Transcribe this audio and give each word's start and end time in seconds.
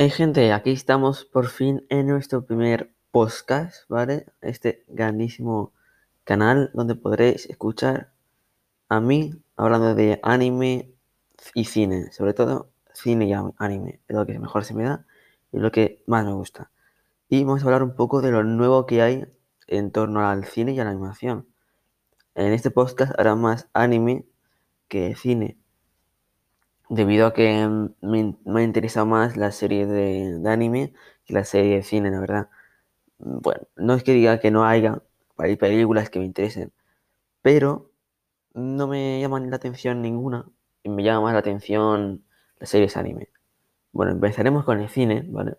Hey 0.00 0.10
gente, 0.10 0.52
aquí 0.52 0.70
estamos 0.70 1.24
por 1.24 1.48
fin 1.48 1.84
en 1.88 2.06
nuestro 2.06 2.46
primer 2.46 2.94
podcast, 3.10 3.78
¿vale? 3.88 4.26
Este 4.40 4.84
grandísimo 4.86 5.72
canal 6.22 6.70
donde 6.72 6.94
podréis 6.94 7.46
escuchar 7.50 8.12
a 8.88 9.00
mí 9.00 9.32
hablando 9.56 9.96
de 9.96 10.20
anime 10.22 10.94
y 11.52 11.64
cine, 11.64 12.12
sobre 12.12 12.32
todo 12.32 12.70
cine 12.92 13.26
y 13.26 13.32
anime, 13.58 14.00
es 14.06 14.14
lo 14.14 14.24
que 14.24 14.38
mejor 14.38 14.64
se 14.64 14.72
me 14.72 14.84
da 14.84 15.04
y 15.50 15.58
lo 15.58 15.72
que 15.72 16.04
más 16.06 16.24
me 16.24 16.32
gusta. 16.32 16.70
Y 17.28 17.42
vamos 17.42 17.62
a 17.62 17.64
hablar 17.64 17.82
un 17.82 17.96
poco 17.96 18.20
de 18.22 18.30
lo 18.30 18.44
nuevo 18.44 18.86
que 18.86 19.02
hay 19.02 19.26
en 19.66 19.90
torno 19.90 20.24
al 20.28 20.44
cine 20.44 20.74
y 20.74 20.78
a 20.78 20.84
la 20.84 20.90
animación. 20.90 21.48
En 22.36 22.52
este 22.52 22.70
podcast 22.70 23.18
hará 23.18 23.34
más 23.34 23.68
anime 23.72 24.26
que 24.86 25.16
cine, 25.16 25.58
debido 26.88 27.26
a 27.26 27.34
que 27.34 27.68
me, 28.00 28.36
me 28.44 28.62
interesa 28.62 29.04
más 29.04 29.36
la 29.36 29.52
serie 29.52 29.86
de, 29.86 30.40
anime 30.48 30.92
que 31.24 31.34
la 31.34 31.44
serie 31.44 31.76
de 31.76 31.82
cine, 31.82 32.10
la 32.10 32.20
verdad. 32.20 32.48
Bueno, 33.18 33.62
no 33.76 33.94
es 33.94 34.04
que 34.04 34.12
diga 34.12 34.40
que 34.40 34.50
no 34.50 34.64
haya 34.64 35.02
películas 35.36 36.10
que 36.10 36.18
me 36.18 36.24
interesen, 36.26 36.72
pero 37.42 37.90
no 38.54 38.86
me 38.88 39.20
llaman 39.20 39.50
la 39.50 39.56
atención 39.56 40.02
ninguna 40.02 40.46
y 40.82 40.88
me 40.88 41.02
llama 41.02 41.22
más 41.22 41.32
la 41.34 41.40
atención 41.40 42.24
las 42.58 42.70
series 42.70 42.96
anime. 42.96 43.28
Bueno, 43.92 44.12
empezaremos 44.12 44.64
con 44.64 44.80
el 44.80 44.88
cine, 44.88 45.24
¿vale? 45.28 45.56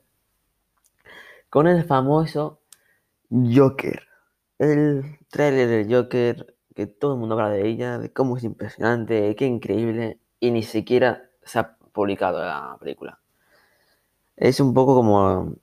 Con 1.49 1.67
el 1.67 1.84
famoso 1.85 2.61
Joker. 3.29 4.03
El 4.59 5.20
trailer 5.29 5.67
del 5.70 5.93
Joker, 5.93 6.55
que 6.75 6.87
todo 6.87 7.13
el 7.13 7.20
mundo 7.20 7.35
habla 7.35 7.49
de 7.49 7.67
ella, 7.67 7.98
de 7.99 8.11
cómo 8.11 8.37
es 8.37 8.43
impresionante, 8.43 9.35
qué 9.35 9.45
increíble 9.45 10.20
y 10.39 10.52
ni 10.52 10.63
siquiera 10.63 11.29
se 11.43 11.59
ha 11.59 11.77
publicado 11.93 12.39
la 12.39 12.77
película. 12.79 13.20
Es 14.38 14.59
un 14.59 14.73
poco 14.73 14.95
como, 14.95 15.55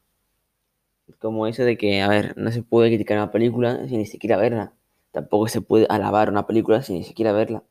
como 1.18 1.46
eso 1.46 1.64
de 1.64 1.78
que, 1.78 2.02
a 2.02 2.08
ver, 2.08 2.36
no 2.36 2.50
se 2.52 2.62
puede 2.62 2.90
criticar 2.90 3.16
una 3.18 3.30
película 3.32 3.86
sin 3.88 3.98
ni 3.98 4.06
siquiera 4.06 4.36
verla. 4.36 4.72
Tampoco 5.12 5.48
se 5.48 5.62
puede 5.62 5.86
alabar 5.88 6.30
una 6.30 6.46
película 6.46 6.82
sin 6.82 6.96
ni 6.96 7.04
siquiera 7.04 7.32
verla. 7.32 7.62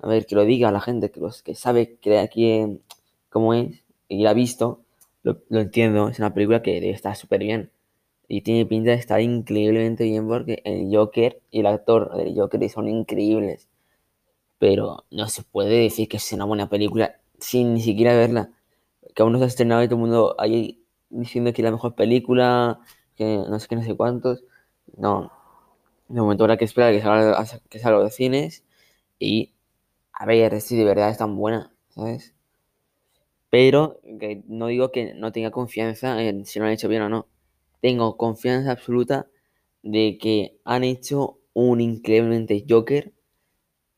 A 0.00 0.08
ver, 0.08 0.26
que 0.26 0.34
lo 0.36 0.44
diga 0.44 0.70
la 0.72 0.80
gente, 0.80 1.10
que, 1.10 1.20
los, 1.20 1.42
que 1.42 1.54
sabe 1.54 1.96
que 1.98 2.18
aquí 2.18 2.80
cómo 3.28 3.54
es 3.54 3.84
y 4.08 4.22
la 4.22 4.30
ha 4.30 4.34
visto, 4.34 4.84
lo, 5.22 5.42
entiendo. 5.50 6.08
Es 6.08 6.18
una 6.18 6.34
película 6.34 6.62
que 6.62 6.90
está 6.90 7.14
súper 7.14 7.40
bien. 7.40 7.70
Y 8.28 8.42
tiene 8.42 8.66
pinta 8.66 8.90
de 8.90 8.96
estar 8.96 9.20
increíblemente 9.20 10.04
bien 10.04 10.28
porque 10.28 10.62
el 10.64 10.94
Joker 10.94 11.40
y 11.50 11.60
el 11.60 11.66
actor 11.66 12.14
del 12.16 12.34
Joker 12.38 12.68
son 12.70 12.88
increíbles 12.88 13.68
pero 14.58 15.04
no 15.10 15.28
se 15.28 15.42
puede 15.42 15.82
decir 15.82 16.08
que 16.08 16.18
es 16.18 16.32
una 16.32 16.44
buena 16.44 16.68
película 16.68 17.20
sin 17.38 17.74
ni 17.74 17.80
siquiera 17.80 18.16
verla. 18.16 18.50
Que 19.14 19.22
aún 19.22 19.32
no 19.32 19.38
se 19.38 19.44
ha 19.44 19.48
estrenado 19.48 19.82
y 19.82 19.88
todo 19.88 19.96
el 19.96 20.02
mundo 20.02 20.36
ahí 20.38 20.84
diciendo 21.10 21.52
que 21.52 21.62
es 21.62 21.64
la 21.64 21.72
mejor 21.72 21.94
película, 21.94 22.80
que 23.16 23.38
no 23.48 23.58
sé 23.58 23.68
qué, 23.68 23.76
no 23.76 23.82
sé 23.82 23.96
cuántos. 23.96 24.44
No, 24.96 25.32
de 26.08 26.20
momento 26.20 26.44
habrá 26.44 26.56
que 26.56 26.64
esperar 26.64 26.92
que 26.92 27.02
salga, 27.02 27.44
que 27.68 27.78
salga 27.78 28.02
de 28.04 28.10
cines 28.10 28.64
y 29.18 29.54
a 30.12 30.26
ver 30.26 30.60
si 30.60 30.76
de 30.76 30.84
verdad 30.84 31.10
es 31.10 31.18
tan 31.18 31.36
buena, 31.36 31.72
¿sabes? 31.90 32.34
Pero 33.50 34.00
que 34.20 34.42
no 34.46 34.66
digo 34.66 34.90
que 34.92 35.14
no 35.14 35.32
tenga 35.32 35.50
confianza 35.50 36.22
en 36.22 36.44
si 36.44 36.58
lo 36.58 36.66
han 36.66 36.72
hecho 36.72 36.88
bien 36.88 37.02
o 37.02 37.08
no. 37.08 37.28
Tengo 37.80 38.16
confianza 38.16 38.72
absoluta 38.72 39.28
de 39.82 40.18
que 40.20 40.58
han 40.64 40.84
hecho 40.84 41.38
un 41.54 41.80
increíblemente 41.80 42.64
Joker 42.68 43.12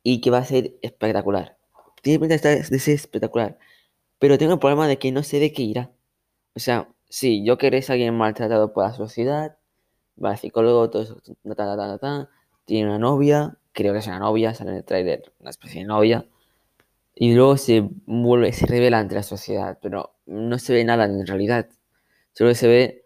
y 0.03 0.21
que 0.21 0.31
va 0.31 0.39
a 0.39 0.45
ser 0.45 0.75
espectacular. 0.83 1.57
Tiene 2.03 2.19
pinta 2.19 2.49
de 2.49 2.63
ser 2.65 2.95
espectacular. 2.95 3.59
Pero 4.19 4.39
tengo 4.39 4.55
el 4.55 4.59
problema 4.59 4.89
de 4.89 4.99
que 4.99 5.13
no 5.13 5.23
sé 5.23 5.39
de 5.41 5.53
qué 5.53 5.63
irá. 5.63 5.93
O 6.55 6.61
sea, 6.61 6.89
sí, 7.09 7.45
yo 7.45 7.57
es 7.61 7.91
alguien 7.91 8.17
maltratado 8.17 8.73
por 8.73 8.85
la 8.85 8.93
sociedad, 8.93 9.57
va 10.23 10.31
al 10.31 10.39
psicólogo, 10.39 10.91
todo 10.91 11.03
eso, 11.03 11.21
tiene 12.65 12.89
una 12.89 12.99
novia, 12.99 13.57
creo 13.73 13.93
que 13.93 14.01
es 14.01 14.07
una 14.07 14.19
novia, 14.19 14.55
sale 14.55 14.71
en 14.71 14.77
el 14.77 14.85
trailer 14.85 15.33
una 15.41 15.51
especie 15.51 15.81
de 15.81 15.87
novia, 15.87 16.27
y 17.15 17.35
luego 17.35 17.57
se 17.57 17.89
vuelve, 18.07 18.53
se 18.53 18.67
revela 18.67 18.99
ante 18.99 19.15
la 19.15 19.23
sociedad, 19.23 19.79
pero 19.83 20.15
no 20.27 20.59
se 20.59 20.73
ve 20.73 20.85
nada 20.85 21.05
en 21.05 21.27
realidad. 21.27 21.69
Solo 22.33 22.55
se 22.55 22.69
ve 22.69 23.00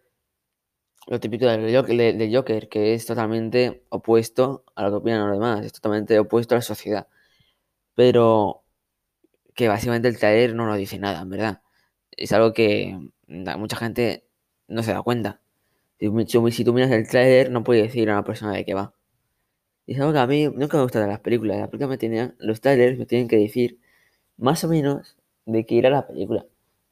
lo 1.07 1.21
típico 1.21 1.47
del 1.47 2.35
Joker, 2.35 2.69
que 2.69 2.95
es 2.95 3.07
totalmente 3.07 3.85
opuesto 3.91 4.65
a 4.75 4.85
lo 4.85 4.91
que 4.91 4.97
opinan 4.97 5.29
los 5.29 5.39
demás, 5.39 5.65
es 5.65 5.73
totalmente 5.73 6.19
opuesto 6.19 6.55
a 6.55 6.59
la 6.59 6.63
sociedad. 6.63 7.09
Pero 7.95 8.65
que 9.55 9.69
básicamente 9.69 10.09
el 10.09 10.19
trailer 10.19 10.55
no 10.55 10.67
nos 10.67 10.79
dice 10.79 10.99
nada, 10.99 11.23
en 11.23 11.31
verdad. 11.31 11.63
Es 12.13 12.33
algo 12.33 12.53
que 12.53 12.99
mucha 13.27 13.77
gente 13.77 14.27
no 14.69 14.83
se 14.83 14.93
da 14.93 15.03
cuenta. 15.03 15.41
Si, 15.99 16.65
tú 16.65 16.73
miras 16.73 16.91
el 16.91 17.09
trailer, 17.09 17.51
no 17.51 17.65
puedes 17.65 17.85
decir 17.85 18.11
a 18.11 18.15
una 18.15 18.25
persona 18.25 18.53
de 18.53 18.65
qué 18.65 18.75
va. 18.75 18.95
Y 19.87 19.95
es 19.95 20.01
algo 20.01 20.13
que 20.13 20.19
a 20.19 20.27
mí 20.27 20.49
nunca 20.49 20.77
me 20.79 20.83
gusta 20.85 21.01
de 21.01 21.07
las 21.07 21.21
películas. 21.21 21.59
Las 21.59 21.69
películas 21.69 21.91
me 21.91 21.99
tienen, 21.99 22.35
los 22.39 22.61
trailers 22.61 22.99
me 22.99 23.07
tienen 23.07 23.29
que 23.29 23.37
decir 23.37 23.81
más 24.37 24.65
o 24.65 24.69
menos 24.69 25.17
de 25.47 25.67
qué 25.67 25.77
irá 25.77 25.91
la 25.91 26.07
película. 26.07 26.47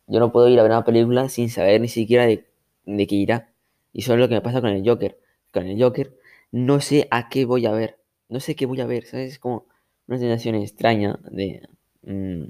Yo 0.07 0.21
no 0.21 0.33
puedo 0.33 0.49
ir 0.49 0.59
a 0.61 0.63
ver 0.63 0.73
una 0.73 0.85
película 0.85 1.29
sin 1.29 1.51
saber 1.51 1.81
ni 1.81 1.89
siquiera 1.89 2.27
de, 2.27 2.47
de 2.85 3.07
qué 3.07 3.15
irá. 3.17 3.52
Y 3.93 4.01
eso 4.01 4.15
es 4.15 4.19
lo 4.19 4.29
que 4.29 4.35
me 4.35 4.41
pasa 4.41 4.61
con 4.61 4.71
el 4.71 4.87
Joker. 4.87 5.19
Con 5.53 5.67
el 5.67 5.81
Joker 5.81 6.17
no 6.53 6.81
sé 6.81 7.09
a 7.11 7.29
qué 7.29 7.45
voy 7.45 7.67
a 7.67 7.73
ver. 7.73 7.99
No 8.29 8.41
sé 8.41 8.55
qué 8.57 8.67
voy 8.67 8.81
a 8.81 8.87
ver, 8.87 9.07
¿sabes? 9.07 9.33
Es 9.33 9.39
como 9.39 9.67
una 10.07 10.19
sensación 10.19 10.55
extraña 10.57 11.19
de... 11.31 11.69
Mm, 12.03 12.45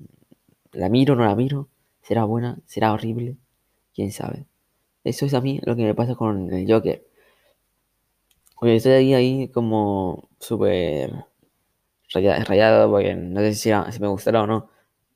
¿La 0.73 0.89
miro 0.89 1.15
o 1.15 1.17
no 1.17 1.25
la 1.25 1.37
miro? 1.37 1.69
¿Será 2.03 2.25
buena? 2.25 2.59
¿Será 2.67 2.93
horrible? 2.93 3.37
¿Quién 3.95 4.11
sabe? 4.13 4.47
Eso 5.05 5.27
es 5.27 5.35
a 5.35 5.41
mí 5.41 5.61
lo 5.65 5.77
que 5.77 5.85
me 5.85 5.95
pasa 5.95 6.15
con 6.15 6.53
el 6.53 6.71
Joker. 6.71 7.05
Porque 8.59 8.77
estoy 8.77 8.93
ahí, 8.93 9.15
ahí 9.15 9.49
como 9.49 10.29
súper 10.39 11.13
rayado, 12.15 12.91
porque 12.91 13.15
no 13.15 13.41
sé 13.41 13.55
si, 13.55 13.71
si, 13.91 14.01
me 14.01 14.09
gustará 14.09 14.43
o 14.43 14.47
no. 14.47 14.71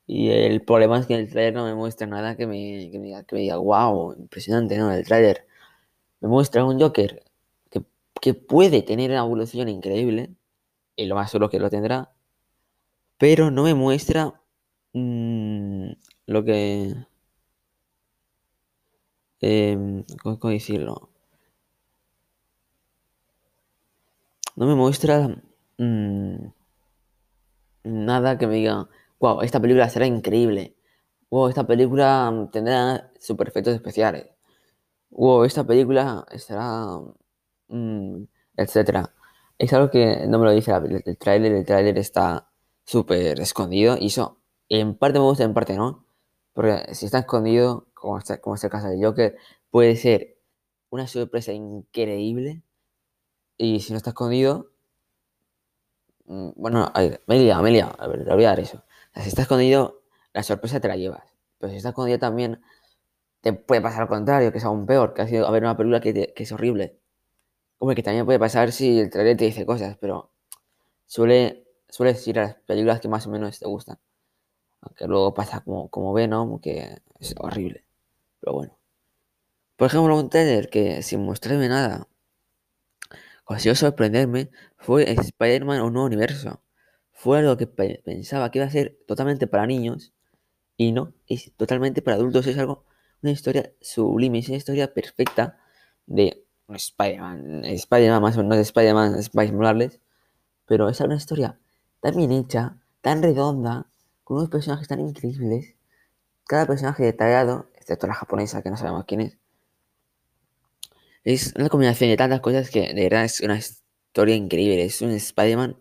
Y 0.06 0.30
el 0.30 0.62
problema 0.62 0.98
es 0.98 1.06
que 1.06 1.14
el 1.14 1.28
trailer 1.30 1.54
no 1.54 1.64
me 1.64 1.74
muestra 1.74 2.06
nada 2.06 2.36
que 2.36 2.46
me, 2.46 2.90
que 2.90 2.98
me, 2.98 3.06
diga, 3.06 3.24
que 3.24 3.34
me 3.36 3.42
diga, 3.42 3.56
wow, 3.56 4.14
impresionante, 4.18 4.78
¿no? 4.78 4.92
El 4.92 5.04
trailer 5.04 5.46
me 6.20 6.28
muestra 6.28 6.64
un 6.64 6.80
Joker 6.80 7.22
que, 7.70 7.84
que 8.20 8.34
puede 8.34 8.82
tener 8.82 9.10
una 9.10 9.20
evolución 9.20 9.68
increíble, 9.68 10.34
y 10.96 11.06
lo 11.06 11.14
más 11.14 11.30
solo 11.30 11.50
que 11.50 11.58
lo 11.60 11.70
tendrá, 11.70 12.12
pero 13.18 13.50
no 13.50 13.62
me 13.62 13.74
muestra 13.74 14.40
mmm, 14.92 15.90
lo 16.26 16.44
que... 16.44 16.94
Eh, 19.40 20.04
¿cómo, 20.22 20.38
decirlo? 20.50 21.10
No 24.56 24.66
me 24.66 24.74
muestra 24.74 25.28
mmm, 25.78 26.48
nada 27.84 28.38
que 28.38 28.46
me 28.46 28.54
diga, 28.56 28.88
wow, 29.20 29.42
esta 29.42 29.60
película 29.60 29.88
será 29.90 30.06
increíble. 30.06 30.76
Wow, 31.30 31.48
esta 31.48 31.66
película 31.66 32.48
tendrá 32.52 33.10
super 33.18 33.48
efectos 33.48 33.74
especiales 33.74 34.35
wow, 35.10 35.44
esta 35.44 35.64
película 35.64 36.26
estará, 36.30 36.98
mm, 37.68 38.24
etcétera. 38.56 39.14
Es 39.58 39.72
algo 39.72 39.90
que 39.90 40.26
no 40.28 40.38
me 40.38 40.46
lo 40.46 40.52
dice 40.52 40.72
el, 40.72 41.18
tráiler, 41.18 41.52
el 41.52 41.64
tráiler 41.64 41.98
está 41.98 42.50
súper 42.84 43.40
escondido 43.40 43.96
y 43.98 44.06
eso 44.06 44.40
en 44.68 44.96
parte 44.96 45.18
me 45.18 45.24
gusta, 45.24 45.44
en 45.44 45.54
parte 45.54 45.76
no. 45.76 46.06
Porque 46.52 46.94
si 46.94 47.06
está 47.06 47.20
escondido, 47.20 47.88
como, 47.94 48.18
está, 48.18 48.40
como 48.40 48.56
es 48.56 48.64
el 48.64 48.70
caso 48.70 48.88
de 48.88 49.02
Joker, 49.02 49.36
puede 49.70 49.96
ser 49.96 50.38
una 50.90 51.06
sorpresa 51.06 51.52
increíble. 51.52 52.62
Y 53.58 53.80
si 53.80 53.92
no 53.92 53.98
está 53.98 54.10
escondido, 54.10 54.70
mm, 56.26 56.50
bueno, 56.56 56.90
a 56.92 57.00
ver, 57.00 57.22
me 57.26 57.36
he 57.36 57.38
me 57.62 57.78
he 57.78 57.82
a 57.82 58.06
ver, 58.06 58.20
le 58.26 58.34
voy 58.34 58.44
a 58.44 58.48
dar 58.48 58.60
eso. 58.60 58.84
si 59.14 59.28
está 59.28 59.42
escondido, 59.42 60.02
la 60.32 60.42
sorpresa 60.42 60.80
te 60.80 60.88
la 60.88 60.96
llevas. 60.96 61.24
Pero 61.58 61.70
si 61.70 61.76
está 61.78 61.90
escondido 61.90 62.18
también, 62.18 62.60
puede 63.52 63.80
pasar 63.80 64.02
al 64.02 64.08
contrario, 64.08 64.52
que 64.52 64.58
es 64.58 64.64
aún 64.64 64.86
peor, 64.86 65.14
que 65.14 65.22
ha 65.22 65.28
sido 65.28 65.46
a 65.46 65.50
ver 65.50 65.62
una 65.62 65.76
película 65.76 66.00
que, 66.00 66.32
es 66.36 66.52
horrible. 66.52 66.98
Hombre, 67.78 67.96
que 67.96 68.02
también 68.02 68.26
puede 68.26 68.38
pasar 68.38 68.72
si 68.72 68.98
el 69.00 69.10
trailer 69.10 69.36
te 69.36 69.44
dice 69.46 69.66
cosas, 69.66 69.96
pero 70.00 70.32
suele, 71.06 71.66
suele 71.88 72.14
decir 72.14 72.38
a 72.38 72.42
las 72.42 72.54
películas 72.56 73.00
que 73.00 73.08
más 73.08 73.26
o 73.26 73.30
menos 73.30 73.58
te 73.58 73.66
gustan. 73.66 73.98
Aunque 74.80 75.06
luego 75.06 75.34
pasa 75.34 75.62
como, 75.62 75.88
como 75.90 76.12
Venom, 76.12 76.60
que 76.60 76.98
es 77.20 77.34
horrible. 77.38 77.84
Pero 78.40 78.54
bueno. 78.54 78.78
Por 79.76 79.88
ejemplo, 79.88 80.16
un 80.18 80.30
trailer 80.30 80.70
que 80.70 81.02
sin 81.02 81.24
mostrarme 81.24 81.68
nada 81.68 82.08
consiguió 83.46 83.76
sorprenderme 83.76 84.50
fue 84.76 85.10
Spider-Man 85.10 85.80
un 85.82 85.92
nuevo 85.94 86.06
universo. 86.06 86.62
Fue 87.12 87.38
algo 87.38 87.56
que 87.56 87.66
pensaba 87.66 88.50
que 88.50 88.58
iba 88.58 88.66
a 88.66 88.70
ser 88.70 88.98
totalmente 89.06 89.46
para 89.46 89.66
niños 89.66 90.12
y 90.76 90.92
no, 90.92 91.14
es 91.28 91.52
totalmente 91.56 92.02
para 92.02 92.16
adultos. 92.16 92.46
Es 92.46 92.58
algo 92.58 92.84
una 93.26 93.32
historia 93.32 93.72
sublime, 93.80 94.38
es 94.38 94.48
una 94.48 94.58
historia 94.58 94.94
perfecta 94.94 95.58
de 96.06 96.46
Spider-Man. 96.68 97.64
Spider-Man, 97.64 98.22
más 98.22 98.36
o 98.36 98.42
menos, 98.42 98.58
Spider-Man, 98.58 99.18
Spider 99.18 99.52
Morales, 99.52 100.00
pero 100.66 100.88
es 100.88 101.00
una 101.00 101.16
historia 101.16 101.58
tan 102.00 102.16
bien 102.16 102.32
hecha, 102.32 102.78
tan 103.00 103.22
redonda, 103.22 103.86
con 104.24 104.38
unos 104.38 104.50
personajes 104.50 104.88
tan 104.88 105.00
increíbles. 105.00 105.74
Cada 106.46 106.66
personaje 106.66 107.04
detallado, 107.04 107.68
esta 107.74 107.94
actora 107.94 108.14
japonesa 108.14 108.62
que 108.62 108.70
no 108.70 108.76
sabemos 108.76 109.04
quién 109.06 109.20
es. 109.20 109.38
Es 111.24 111.54
una 111.56 111.68
combinación 111.68 112.10
de 112.10 112.16
tantas 112.16 112.40
cosas 112.40 112.70
que 112.70 112.94
de 112.94 113.02
verdad 113.02 113.24
es 113.24 113.40
una 113.40 113.58
historia 113.58 114.36
increíble. 114.36 114.84
Es 114.84 115.02
un 115.02 115.10
Spider-Man 115.10 115.76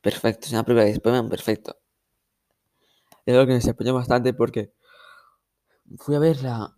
perfecto, 0.00 0.46
es 0.46 0.52
una 0.52 0.62
película 0.62 0.84
de 0.84 0.92
Spider-Man 0.92 1.28
perfecto. 1.28 1.76
Es 3.26 3.34
algo 3.34 3.46
que 3.46 3.54
me 3.54 3.60
sorprendió 3.60 3.94
bastante 3.94 4.34
porque 4.34 4.72
fui 5.98 6.14
a 6.14 6.18
verla, 6.18 6.76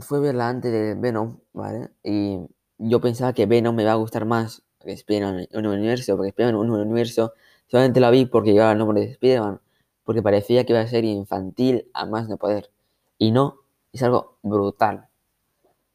fui 0.00 0.18
a 0.18 0.20
verla 0.20 0.48
antes 0.48 0.72
de 0.72 0.94
Venom, 0.94 1.38
¿vale? 1.52 1.90
Y 2.02 2.40
yo 2.78 3.00
pensaba 3.00 3.32
que 3.32 3.46
Venom 3.46 3.74
me 3.74 3.84
va 3.84 3.92
a 3.92 3.96
gustar 3.96 4.24
más 4.24 4.62
que 4.80 4.92
Spider-Man 4.92 5.48
un 5.52 5.66
universo, 5.66 6.16
porque 6.16 6.28
Spider-Man 6.30 6.70
un 6.70 6.70
universo 6.70 7.32
solamente 7.68 8.00
la 8.00 8.10
vi 8.10 8.26
porque 8.26 8.52
llevaba 8.52 8.72
el 8.72 8.78
nombre 8.78 9.00
de 9.00 9.10
Spider-Man, 9.12 9.60
porque 10.04 10.22
parecía 10.22 10.64
que 10.64 10.72
iba 10.72 10.80
a 10.80 10.86
ser 10.86 11.04
infantil 11.04 11.90
a 11.94 12.06
más 12.06 12.28
no 12.28 12.36
poder. 12.36 12.70
Y 13.18 13.30
no, 13.32 13.60
es 13.92 14.02
algo 14.02 14.38
brutal. 14.42 15.08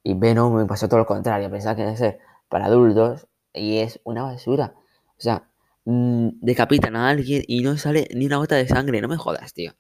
Y 0.04 0.16
Venom 0.16 0.56
me 0.56 0.66
pasó 0.66 0.88
todo 0.88 1.00
lo 1.00 1.06
contrario, 1.06 1.50
pensaba 1.52 1.76
que 1.76 1.84
iba 1.84 1.92
a 1.92 1.96
ser 1.96 2.20
para 2.50 2.66
adultos 2.66 3.28
y 3.54 3.78
es 3.80 4.00
una 4.04 4.24
basura. 4.24 4.74
O 5.18 5.22
sea, 5.22 5.48
mm, 5.86 6.30
decapitan 6.42 6.96
a 6.96 7.10
alguien 7.10 7.44
y 7.48 7.62
no 7.62 7.78
sale 7.78 8.08
ni 8.16 8.26
una 8.26 8.38
gota 8.38 8.56
de 8.56 8.68
sangre, 8.68 9.02
no 9.02 9.08
me 9.08 9.18
jodas, 9.18 9.54
tío. 9.54 9.74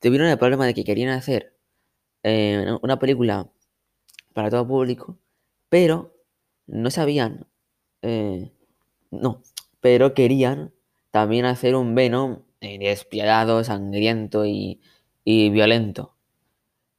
Tuvieron 0.00 0.28
el 0.28 0.38
problema 0.38 0.66
de 0.66 0.74
que 0.74 0.84
querían 0.84 1.10
hacer 1.10 1.57
eh, 2.22 2.76
una 2.82 2.98
película 2.98 3.48
para 4.32 4.50
todo 4.50 4.66
público, 4.66 5.18
pero 5.68 6.14
no 6.66 6.90
sabían, 6.90 7.46
eh, 8.02 8.52
no, 9.10 9.42
pero 9.80 10.14
querían 10.14 10.72
también 11.10 11.44
hacer 11.44 11.74
un 11.74 11.94
Venom 11.94 12.42
eh, 12.60 12.78
despiadado, 12.78 13.64
sangriento 13.64 14.44
y, 14.46 14.80
violento. 15.24 16.14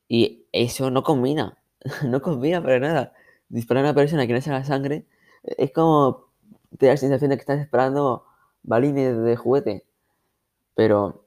Y 0.08 0.46
eso 0.52 0.92
no 0.92 1.04
combina, 1.04 1.58
no 2.06 2.22
combina 2.22 2.62
para 2.62 2.80
nada. 2.80 3.14
Disparar 3.50 3.86
a 3.86 3.90
una 3.90 3.96
persona 3.96 4.28
que 4.28 4.34
no 4.34 4.42
se 4.42 4.52
la 4.52 4.64
sangre 4.64 5.06
es 5.44 5.72
como 5.72 6.30
te 6.78 6.88
la 6.88 6.98
sensación 6.98 7.32
de 7.32 7.38
que 7.38 7.42
estás 7.42 7.60
esperando 7.60 8.26
balines 8.64 9.18
de 9.18 9.36
juguete. 9.36 9.86
Pero 10.76 11.26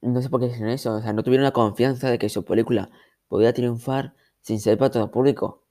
no 0.00 0.22
sé 0.22 0.28
por 0.30 0.40
qué 0.40 0.46
hicieron 0.46 0.70
eso. 0.70 0.94
O 0.94 1.00
sea, 1.00 1.12
no 1.12 1.22
tuvieron 1.22 1.44
la 1.44 1.52
confianza 1.52 2.10
de 2.10 2.18
que 2.18 2.28
su 2.28 2.44
película 2.44 2.90
podía 3.28 3.52
triunfar 3.52 4.14
sin 4.40 4.60
ser 4.60 4.78
para 4.78 4.90
todo 4.90 5.10
público. 5.10 5.64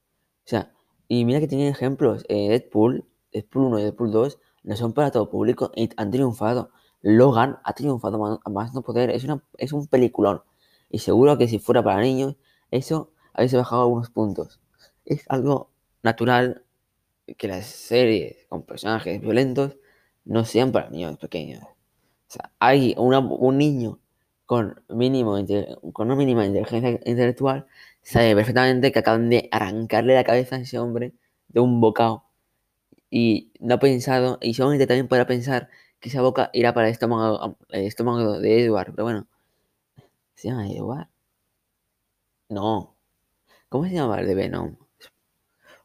O 0.45 0.49
sea, 0.49 0.73
y 1.07 1.25
mira 1.25 1.39
que 1.39 1.47
tienen 1.47 1.67
ejemplos. 1.67 2.25
Eh, 2.29 2.49
Deadpool, 2.49 3.05
Deadpool 3.31 3.65
1 3.65 3.79
y 3.79 3.83
Deadpool 3.83 4.11
2 4.11 4.39
no 4.63 4.75
son 4.75 4.93
para 4.93 5.11
todo 5.11 5.29
público 5.29 5.71
y 5.75 5.89
han 5.97 6.11
triunfado. 6.11 6.71
Logan 7.01 7.59
ha 7.63 7.73
triunfado 7.73 8.19
más, 8.19 8.39
más 8.51 8.73
no 8.73 8.81
poder. 8.81 9.09
Es, 9.11 9.23
una, 9.23 9.43
es 9.57 9.73
un 9.73 9.87
peliculón. 9.87 10.41
Y 10.89 10.99
seguro 10.99 11.37
que 11.37 11.47
si 11.47 11.59
fuera 11.59 11.83
para 11.83 12.01
niños, 12.01 12.35
eso 12.71 13.11
habría 13.33 13.57
bajado 13.57 13.83
algunos 13.83 14.09
puntos. 14.09 14.59
Es 15.05 15.25
algo 15.29 15.71
natural 16.03 16.63
que 17.37 17.47
las 17.47 17.65
series 17.65 18.45
con 18.49 18.63
personajes 18.63 19.19
violentos 19.21 19.77
no 20.25 20.45
sean 20.45 20.71
para 20.71 20.89
niños 20.89 21.17
pequeños. 21.17 21.63
O 21.63 22.29
sea, 22.29 22.51
hay 22.59 22.95
un 22.97 23.57
niño 23.57 23.99
con, 24.47 24.81
mínimo, 24.89 25.37
con 25.93 26.07
una 26.07 26.15
mínima 26.15 26.45
inteligencia 26.45 26.99
intelectual 27.05 27.67
sabe 28.01 28.35
perfectamente 28.35 28.91
que 28.91 28.99
acaban 28.99 29.29
de 29.29 29.49
arrancarle 29.51 30.15
la 30.15 30.23
cabeza 30.23 30.55
a 30.55 30.59
ese 30.59 30.79
hombre 30.79 31.13
de 31.49 31.59
un 31.59 31.81
bocado. 31.81 32.23
Y 33.11 33.51
no 33.59 33.75
ha 33.75 33.79
pensado, 33.79 34.39
y 34.41 34.53
solamente 34.53 34.87
también 34.87 35.07
podrá 35.07 35.27
pensar 35.27 35.69
que 35.99 36.09
esa 36.09 36.21
boca 36.21 36.49
irá 36.53 36.73
para 36.73 36.87
el 36.87 36.93
estómago, 36.93 37.57
el 37.69 37.85
estómago 37.85 38.39
de 38.39 38.63
Edward. 38.65 38.91
Pero 38.93 39.03
bueno, 39.03 39.27
¿se 40.35 40.49
llama 40.49 40.67
Edward? 40.69 41.09
No. 42.49 42.95
¿Cómo 43.69 43.85
se 43.85 43.93
llama 43.93 44.19
el 44.19 44.27
de 44.27 44.35
Venom? 44.35 44.77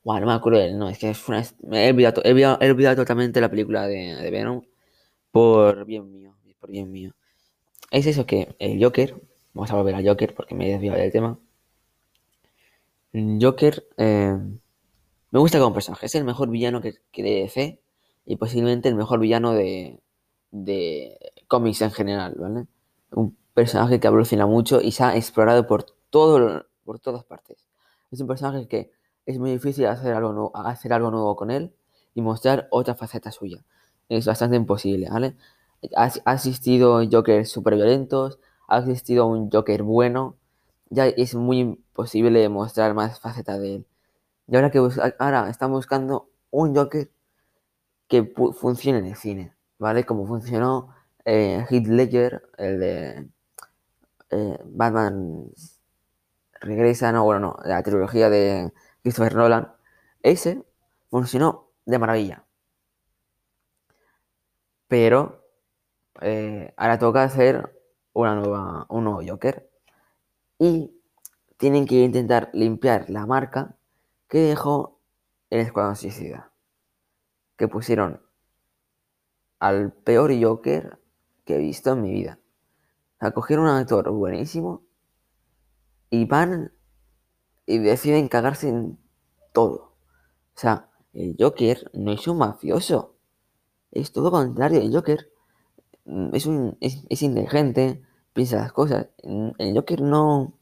Bueno, 0.05 0.23
no 0.23 0.27
me 0.33 0.33
acuerdo, 0.35 0.77
no, 0.77 0.89
es 0.89 0.99
que 0.99 1.11
es 1.11 1.29
una, 1.29 1.43
he, 1.73 1.91
olvidado, 1.91 2.23
he, 2.25 2.71
olvidado, 2.71 2.97
totalmente 2.97 3.41
la 3.41 3.51
película 3.51 3.87
de, 3.87 4.17
de, 4.17 4.31
Venom 4.31 4.63
por 5.33 5.85
bien 5.87 6.11
mío, 6.13 6.35
por 6.61 6.71
bien 6.71 6.91
mío. 6.91 7.15
Es 7.93 8.07
eso 8.07 8.25
que 8.25 8.57
el 8.59 8.83
Joker, 8.83 9.23
vamos 9.53 9.71
a 9.71 9.77
volver 9.77 9.95
al 9.95 10.07
Joker 10.07 10.35
porque 10.35 10.55
me 10.55 10.67
he 10.67 10.73
desviado 10.73 10.99
del 10.99 11.13
tema. 11.13 11.39
Joker 13.13 13.87
eh, 13.99 14.39
me 15.31 15.39
gusta 15.39 15.59
como 15.59 15.75
personaje, 15.75 16.07
es 16.07 16.15
el 16.15 16.25
mejor 16.25 16.49
villano 16.49 16.81
que, 16.81 16.95
que 17.13 17.23
de 17.23 17.31
DC 17.43 17.83
y 18.25 18.37
posiblemente 18.37 18.89
el 18.89 18.95
mejor 18.95 19.21
villano 19.21 19.53
de, 19.53 20.01
de 20.53 21.19
cómics 21.49 21.83
en 21.83 21.91
general, 21.91 22.35
¿vale? 22.39 22.67
Un 23.11 23.37
personaje 23.53 24.01
que 24.01 24.07
evoluciona 24.07 24.47
mucho 24.47 24.81
y 24.81 24.93
se 24.93 25.05
ha 25.05 25.15
explorado 25.15 25.67
por, 25.67 25.85
todo, 26.09 26.65
por 26.87 26.99
todas 26.99 27.25
partes. 27.25 27.67
Es 28.11 28.23
un 28.23 28.27
personaje 28.27 28.67
que 28.69 28.91
es 29.27 29.39
muy 29.39 29.51
difícil 29.51 29.85
hacer 29.85 30.15
algo, 30.15 30.33
nuevo, 30.33 30.57
hacer 30.57 30.95
algo 30.95 31.11
nuevo 31.11 31.37
con 31.37 31.51
él 31.51 31.75
y 32.15 32.23
mostrar 32.23 32.69
otra 32.71 32.95
faceta 32.95 33.31
suya. 33.33 33.63
Es 34.09 34.25
bastante 34.25 34.57
imposible, 34.57 35.11
¿vale? 35.11 35.37
Ha, 35.97 36.35
existido 36.35 37.03
Jokers 37.11 37.51
super 37.51 37.75
violentos, 37.75 38.39
ha 38.69 38.79
existido 38.79 39.27
un 39.27 39.51
Joker 39.51 39.83
bueno, 39.83 40.37
ya 40.91 41.07
es 41.07 41.35
muy 41.35 41.61
imposible 41.61 42.49
mostrar 42.49 42.95
más 42.95 43.21
facetas 43.21 43.61
de 43.61 43.77
él. 43.77 43.87
Y 44.49 44.57
ahora 44.57 44.71
que 44.71 44.79
ahora 45.19 45.49
están 45.51 45.73
buscando 45.73 46.29
un 46.51 46.75
Joker 46.75 47.11
que 48.09 48.33
funcione 48.55 48.99
en 48.99 49.07
el 49.07 49.17
cine, 49.17 49.55
¿vale? 49.79 50.05
Como 50.05 50.27
funcionó 50.27 50.95
eh, 51.25 51.65
Heath 51.71 51.87
Ledger, 51.87 52.43
el 52.59 52.81
de 52.81 53.29
eh, 54.31 54.59
Batman 54.65 55.51
regresa, 56.61 57.13
no, 57.13 57.25
bueno, 57.25 57.41
no, 57.41 57.57
la 57.65 57.83
trilogía 57.83 58.31
de 58.31 58.73
Christopher 59.03 59.35
Nolan, 59.35 59.73
ese 60.23 60.65
funcionó 61.11 61.69
de 61.87 61.99
maravilla. 61.99 62.45
Pero 64.89 65.42
eh, 66.23 66.73
ahora 66.77 66.99
toca 66.99 67.25
hacer 67.25 67.79
una 68.13 68.35
nueva, 68.35 68.87
un 68.89 69.05
nuevo 69.05 69.23
Joker. 69.27 69.69
Y 70.59 70.95
tienen 71.57 71.87
que 71.87 71.97
intentar 72.03 72.51
limpiar 72.53 73.09
la 73.11 73.27
marca 73.27 73.77
que 74.29 74.39
dejó 74.39 75.01
el 75.51 75.61
Escuadrón 75.61 75.97
Suicida. 75.97 76.53
Que 77.57 77.69
pusieron 77.69 78.21
al 79.59 79.93
peor 79.93 80.33
Joker 80.41 80.99
que 81.45 81.57
he 81.57 81.59
visto 81.59 81.93
en 81.93 82.03
mi 82.03 82.13
vida. 82.13 82.39
Acogieron 83.19 83.67
un 83.67 83.73
actor 83.73 84.11
buenísimo 84.11 84.83
y 86.11 86.25
van 86.25 86.73
y 87.67 87.79
deciden 87.79 88.29
cagarse 88.29 88.69
en 88.69 88.99
todo. 89.53 89.95
O 90.55 90.59
sea, 90.59 90.91
el 91.13 91.37
Joker 91.39 91.91
no 91.95 92.13
es 92.13 92.27
un 92.27 92.39
mafioso. 92.39 93.17
Es 93.91 94.13
todo 94.13 94.31
contrario. 94.31 94.81
El 94.81 94.93
Joker 94.93 95.31
es, 96.05 96.47
un, 96.47 96.77
es, 96.81 97.23
inteligente, 97.23 98.03
piensa 98.33 98.57
las 98.57 98.73
cosas. 98.73 99.09
El 99.23 99.75
Joker 99.75 100.01
no. 100.01 100.55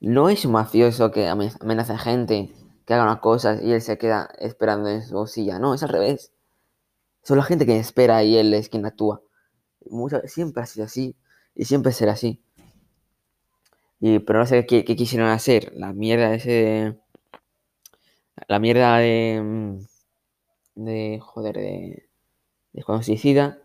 No 0.00 0.28
es 0.28 0.44
un 0.44 0.52
mafioso 0.52 1.10
que 1.10 1.26
amenaza 1.26 1.94
a 1.94 1.98
gente, 1.98 2.52
que 2.84 2.94
haga 2.94 3.04
unas 3.04 3.20
cosas 3.20 3.62
y 3.62 3.72
él 3.72 3.80
se 3.80 3.98
queda 3.98 4.28
esperando 4.38 4.88
en 4.88 5.02
su 5.02 5.26
silla. 5.26 5.58
No, 5.58 5.74
es 5.74 5.82
al 5.82 5.88
revés. 5.88 6.32
Son 7.22 7.38
la 7.38 7.44
gente 7.44 7.66
que 7.66 7.78
espera 7.78 8.22
y 8.22 8.36
él 8.36 8.52
es 8.54 8.68
quien 8.68 8.86
actúa. 8.86 9.22
siempre 10.26 10.62
ha 10.62 10.66
sido 10.66 10.86
así 10.86 11.16
y 11.54 11.64
siempre 11.64 11.92
será 11.92 12.12
así. 12.12 12.42
Y, 14.00 14.18
pero 14.20 14.40
no 14.40 14.46
sé 14.46 14.66
qué, 14.66 14.84
quisieron 14.84 15.28
hacer. 15.28 15.72
La 15.74 15.92
mierda 15.92 16.34
ese. 16.34 16.98
La 18.48 18.58
mierda 18.58 18.98
de. 18.98 19.40
Mm, 19.42 20.84
de. 20.84 21.20
Joder, 21.22 21.56
de. 21.56 22.08
De 22.72 22.82
Suicida. 23.02 23.58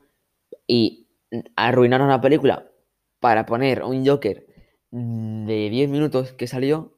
Y 0.72 1.10
arruinaron 1.56 2.08
la 2.08 2.22
película 2.22 2.72
para 3.20 3.46
poner 3.46 3.84
un 3.84 4.06
Joker 4.06 4.48
de 4.92 5.70
10 5.70 5.90
minutos 5.90 6.32
que 6.34 6.48
salió. 6.48 6.98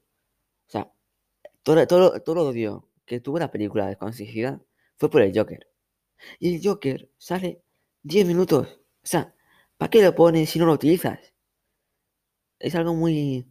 O 0.68 0.70
sea, 0.70 0.94
todo, 1.64 1.88
todo, 1.88 2.22
todo 2.22 2.36
lo 2.36 2.48
odio 2.50 2.90
que 3.06 3.20
tuvo 3.20 3.40
la 3.40 3.50
película 3.50 3.88
de 3.88 3.96
Juan 3.96 4.14
Suicida 4.14 4.62
fue 4.98 5.10
por 5.10 5.24
el 5.24 5.36
Joker. 5.36 5.68
Y 6.40 6.56
el 6.56 6.62
Joker 6.64 7.10
sale 7.18 7.64
10 8.04 8.28
minutos. 8.28 8.68
O 9.04 9.08
sea, 9.08 9.36
¿para 9.78 9.90
qué 9.90 10.04
lo 10.04 10.14
pones 10.14 10.50
si 10.52 10.60
no 10.60 10.68
lo 10.68 10.74
utilizas? 10.74 11.34
es 12.64 12.76
algo 12.76 12.96
muy, 12.96 13.46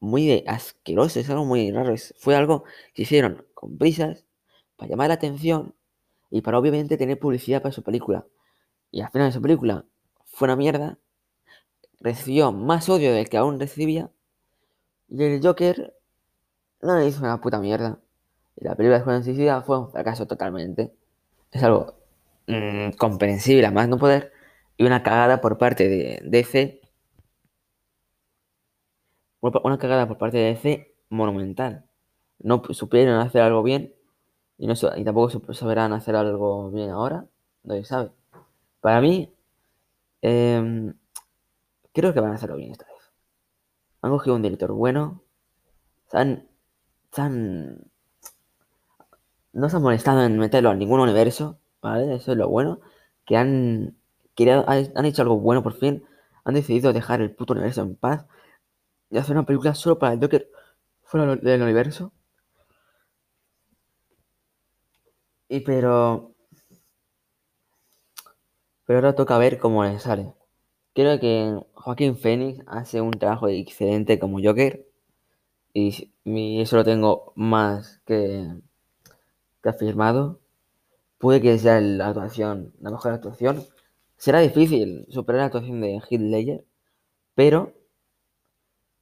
muy 0.00 0.44
asqueroso, 0.46 1.20
es 1.20 1.30
algo 1.30 1.44
muy 1.44 1.70
raro. 1.72 1.94
fue 2.18 2.34
algo 2.36 2.64
que 2.94 3.02
hicieron 3.02 3.46
con 3.54 3.78
prisas 3.78 4.26
para 4.76 4.90
llamar 4.90 5.08
la 5.08 5.14
atención 5.14 5.74
y 6.30 6.40
para 6.42 6.58
obviamente 6.58 6.96
tener 6.96 7.18
publicidad 7.18 7.62
para 7.62 7.72
su 7.72 7.82
película. 7.82 8.26
Y 8.90 9.00
al 9.02 9.10
final 9.10 9.28
de 9.28 9.32
su 9.32 9.42
película 9.42 9.84
fue 10.26 10.46
una 10.46 10.56
mierda. 10.56 10.98
Recibió 12.00 12.52
más 12.52 12.88
odio 12.88 13.12
del 13.12 13.28
que 13.28 13.36
aún 13.36 13.60
recibía. 13.60 14.10
Y 15.08 15.22
el 15.22 15.42
Joker 15.42 15.94
no 16.82 16.98
le 16.98 17.06
hizo 17.06 17.20
una 17.20 17.40
puta 17.40 17.60
mierda. 17.60 17.98
Y 18.56 18.64
la 18.64 18.74
película 18.74 18.98
de 18.98 19.04
Juan 19.04 19.24
Suicida 19.24 19.62
fue 19.62 19.78
un 19.78 19.90
fracaso 19.90 20.26
totalmente. 20.26 20.92
Es 21.52 21.62
algo 21.62 21.94
mm, 22.46 22.90
comprensible 22.98 23.66
a 23.66 23.70
más 23.70 23.88
no 23.88 23.98
poder. 23.98 24.32
Y 24.76 24.84
una 24.84 25.02
cagada 25.02 25.40
por 25.40 25.58
parte 25.58 25.88
de 25.88 26.20
DC 26.24 26.80
una 29.40 29.78
cagada 29.78 30.06
por 30.06 30.18
parte 30.18 30.38
de 30.38 30.54
DC 30.54 30.94
monumental. 31.08 31.84
No 32.38 32.62
supieron 32.70 33.18
hacer 33.20 33.42
algo 33.42 33.62
bien 33.62 33.94
y, 34.58 34.66
no, 34.66 34.74
y 34.96 35.04
tampoco 35.04 35.54
saberán 35.54 35.92
hacer 35.92 36.16
algo 36.16 36.70
bien 36.70 36.90
ahora, 36.90 37.26
nadie 37.62 37.84
sabe. 37.84 38.10
Para 38.80 39.00
mí, 39.00 39.32
em, 40.22 40.94
creo 41.92 42.12
que 42.14 42.20
van 42.20 42.32
a 42.32 42.34
hacerlo 42.36 42.56
bien 42.56 42.72
esta 42.72 42.86
vez. 42.86 43.12
Han 44.02 44.10
cogido 44.10 44.36
un 44.36 44.42
director 44.42 44.72
bueno, 44.72 45.22
se 46.10 46.18
han, 46.18 46.48
no 49.52 49.68
se 49.68 49.76
han 49.76 49.82
molestado 49.82 50.22
en 50.24 50.38
meterlo 50.38 50.72
en 50.72 50.78
ningún 50.78 51.00
universo, 51.00 51.58
¿vale? 51.82 52.14
Eso 52.14 52.32
es 52.32 52.38
lo 52.38 52.48
bueno, 52.48 52.80
que 53.26 53.36
han, 53.36 53.96
han 54.96 55.04
hecho 55.04 55.22
algo 55.22 55.38
bueno 55.38 55.62
por 55.62 55.74
fin, 55.74 56.04
han 56.44 56.54
decidido 56.54 56.92
dejar 56.92 57.20
el 57.20 57.34
puto 57.34 57.52
universo 57.52 57.82
en 57.82 57.96
paz 57.96 58.26
y 59.10 59.18
hacer 59.18 59.36
una 59.36 59.46
película 59.46 59.74
solo 59.74 59.98
para 59.98 60.14
el 60.14 60.20
Joker 60.20 60.50
fuera 61.02 61.36
del 61.36 61.62
universo. 61.62 62.12
Y 65.48 65.60
pero. 65.60 66.29
Pero 68.90 68.98
ahora 68.98 69.14
toca 69.14 69.38
ver 69.38 69.60
cómo 69.60 69.84
le 69.84 70.00
sale. 70.00 70.34
Creo 70.94 71.20
que 71.20 71.62
Joaquín 71.74 72.16
Phoenix 72.16 72.64
hace 72.66 73.00
un 73.00 73.12
trabajo 73.12 73.46
excelente 73.46 74.18
como 74.18 74.40
Joker. 74.42 74.84
Y, 75.72 76.10
eso 76.60 76.74
lo 76.76 76.82
tengo 76.84 77.32
más 77.36 78.00
que, 78.04 78.48
que 79.62 79.68
afirmado. 79.68 80.40
Puede 81.18 81.40
que 81.40 81.56
sea 81.56 81.80
la 81.80 82.08
actuación, 82.08 82.74
la 82.80 82.90
mejor 82.90 83.12
actuación. 83.12 83.64
Será 84.16 84.40
difícil 84.40 85.06
superar 85.08 85.42
la 85.42 85.46
actuación 85.46 85.80
de 85.80 86.00
Heath 86.10 86.20
Ledger, 86.20 86.64
pero 87.36 87.72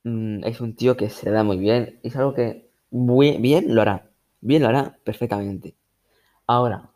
mm, 0.04 0.44
es 0.44 0.60
un 0.60 0.76
tío 0.76 0.98
que 0.98 1.08
se 1.08 1.30
da 1.30 1.44
muy 1.44 1.56
bien. 1.56 1.98
Es 2.02 2.14
algo 2.14 2.34
que 2.34 2.70
muy 2.90 3.38
bien 3.38 3.74
lo 3.74 3.80
hará. 3.80 4.10
Bien 4.42 4.60
lo 4.60 4.68
hará 4.68 4.98
perfectamente. 5.02 5.76
Ahora, 6.46 6.90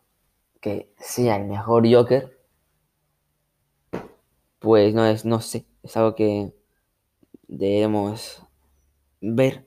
que 0.61 0.93
sea 0.99 1.37
el 1.37 1.47
mejor 1.47 1.91
Joker, 1.91 2.42
pues 4.63 4.95
no 4.95 5.05
es, 5.05 5.25
no 5.25 5.41
sé, 5.41 5.67
es 5.83 5.97
algo 5.97 6.15
que 6.15 6.53
debemos 7.49 8.43
ver. 9.21 9.67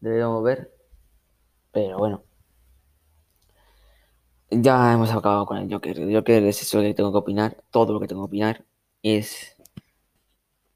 Debemos 0.00 0.44
ver. 0.44 0.72
Pero 1.72 1.98
bueno. 1.98 2.22
Ya 4.50 4.92
hemos 4.92 5.10
acabado 5.10 5.46
con 5.46 5.58
el 5.58 5.72
Joker. 5.72 5.98
El 5.98 6.14
Joker 6.14 6.42
es 6.44 6.62
eso 6.62 6.80
que 6.80 6.94
tengo 6.94 7.12
que 7.12 7.18
opinar. 7.18 7.56
Todo 7.70 7.92
lo 7.94 8.00
que 8.00 8.06
tengo 8.06 8.22
que 8.22 8.28
opinar 8.28 8.64
es. 9.02 9.56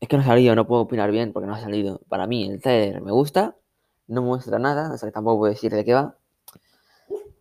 Es 0.00 0.08
que 0.08 0.16
no 0.16 0.22
ha 0.22 0.26
salido, 0.26 0.54
no 0.56 0.66
puedo 0.66 0.82
opinar 0.82 1.10
bien 1.10 1.32
porque 1.32 1.46
no 1.46 1.54
ha 1.54 1.60
salido. 1.60 2.00
Para 2.08 2.26
mí, 2.26 2.50
el 2.50 2.60
trailer 2.60 3.00
me 3.02 3.12
gusta, 3.12 3.56
no 4.08 4.22
muestra 4.22 4.58
nada, 4.58 4.92
o 4.92 4.98
sea 4.98 5.08
que 5.08 5.12
tampoco 5.12 5.38
puedo 5.38 5.52
decir 5.52 5.72
de 5.72 5.84
qué 5.84 5.94
va. 5.94 6.16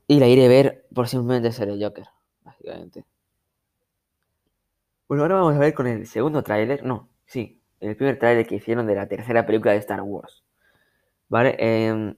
Y 0.07 0.19
la 0.19 0.27
iré 0.27 0.45
a 0.45 0.49
ver 0.49 0.85
por 0.93 1.07
simplemente 1.07 1.51
ser 1.51 1.69
el 1.69 1.83
Joker, 1.83 2.05
básicamente. 2.43 3.05
Bueno, 5.11 5.23
ahora 5.23 5.35
vamos 5.35 5.55
a 5.55 5.59
ver 5.59 5.73
con 5.73 5.87
el 5.87 6.07
segundo 6.07 6.41
tráiler. 6.41 6.85
No, 6.85 7.09
sí, 7.25 7.61
el 7.81 7.97
primer 7.97 8.17
tráiler 8.17 8.47
que 8.47 8.55
hicieron 8.55 8.87
de 8.87 8.95
la 8.95 9.09
tercera 9.09 9.45
película 9.45 9.73
de 9.73 9.79
Star 9.79 10.01
Wars. 10.01 10.45
¿Vale? 11.27 11.57
Em, 11.59 12.15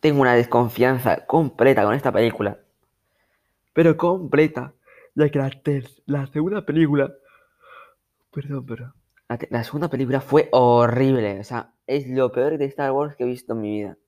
tengo 0.00 0.22
una 0.22 0.32
desconfianza 0.32 1.26
completa 1.26 1.84
con 1.84 1.92
esta 1.92 2.12
película. 2.12 2.58
Pero 3.74 3.98
completa. 3.98 4.72
Ya 5.14 5.28
que 5.28 5.38
la, 6.06 6.26
segunda 6.28 6.64
película... 6.64 7.12
Perdón, 8.32 8.64
pero... 8.64 8.94
La, 9.28 9.38
la, 9.50 9.62
segunda 9.62 9.90
película 9.90 10.22
fue 10.22 10.48
horrible. 10.50 11.40
O 11.40 11.44
sea, 11.44 11.74
es 11.86 12.08
lo 12.08 12.32
peor 12.32 12.56
de 12.56 12.64
Star 12.64 12.90
Wars 12.92 13.16
que 13.16 13.24
he 13.24 13.26
visto 13.26 13.52
en 13.52 13.60
mi 13.60 13.80
vida. 13.80 13.98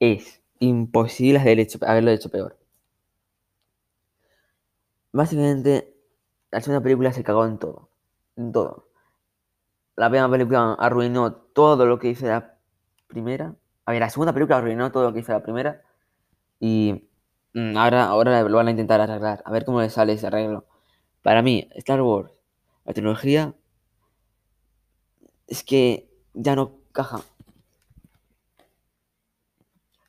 Es 0.00 0.40
imposible 0.58 1.38
haberlo 1.38 2.10
hecho 2.12 2.30
peor. 2.30 2.56
Básicamente, 5.12 5.95
la 6.50 6.60
segunda 6.60 6.82
película 6.82 7.12
se 7.12 7.24
cagó 7.24 7.44
en 7.46 7.58
todo. 7.58 7.90
En 8.36 8.52
todo. 8.52 8.88
La 9.96 10.08
primera 10.08 10.30
película 10.30 10.74
arruinó 10.74 11.32
todo 11.32 11.86
lo 11.86 11.98
que 11.98 12.08
hizo 12.08 12.26
la 12.26 12.58
primera. 13.06 13.54
A 13.84 13.92
ver, 13.92 14.00
la 14.00 14.10
segunda 14.10 14.32
película 14.32 14.58
arruinó 14.58 14.92
todo 14.92 15.04
lo 15.04 15.12
que 15.12 15.20
hizo 15.20 15.32
la 15.32 15.42
primera. 15.42 15.82
Y 16.60 17.08
mm, 17.54 17.76
ahora, 17.76 18.06
ahora 18.06 18.42
lo 18.42 18.56
van 18.56 18.68
a 18.68 18.70
intentar 18.70 19.00
arreglar. 19.00 19.42
A 19.44 19.50
ver 19.50 19.64
cómo 19.64 19.80
le 19.80 19.90
sale 19.90 20.14
ese 20.14 20.26
arreglo. 20.26 20.66
Para 21.22 21.42
mí, 21.42 21.68
Star 21.74 22.02
Wars, 22.02 22.30
la 22.84 22.92
tecnología, 22.92 23.54
es 25.46 25.62
que 25.64 26.10
ya 26.34 26.54
no 26.56 26.78
caja 26.92 27.20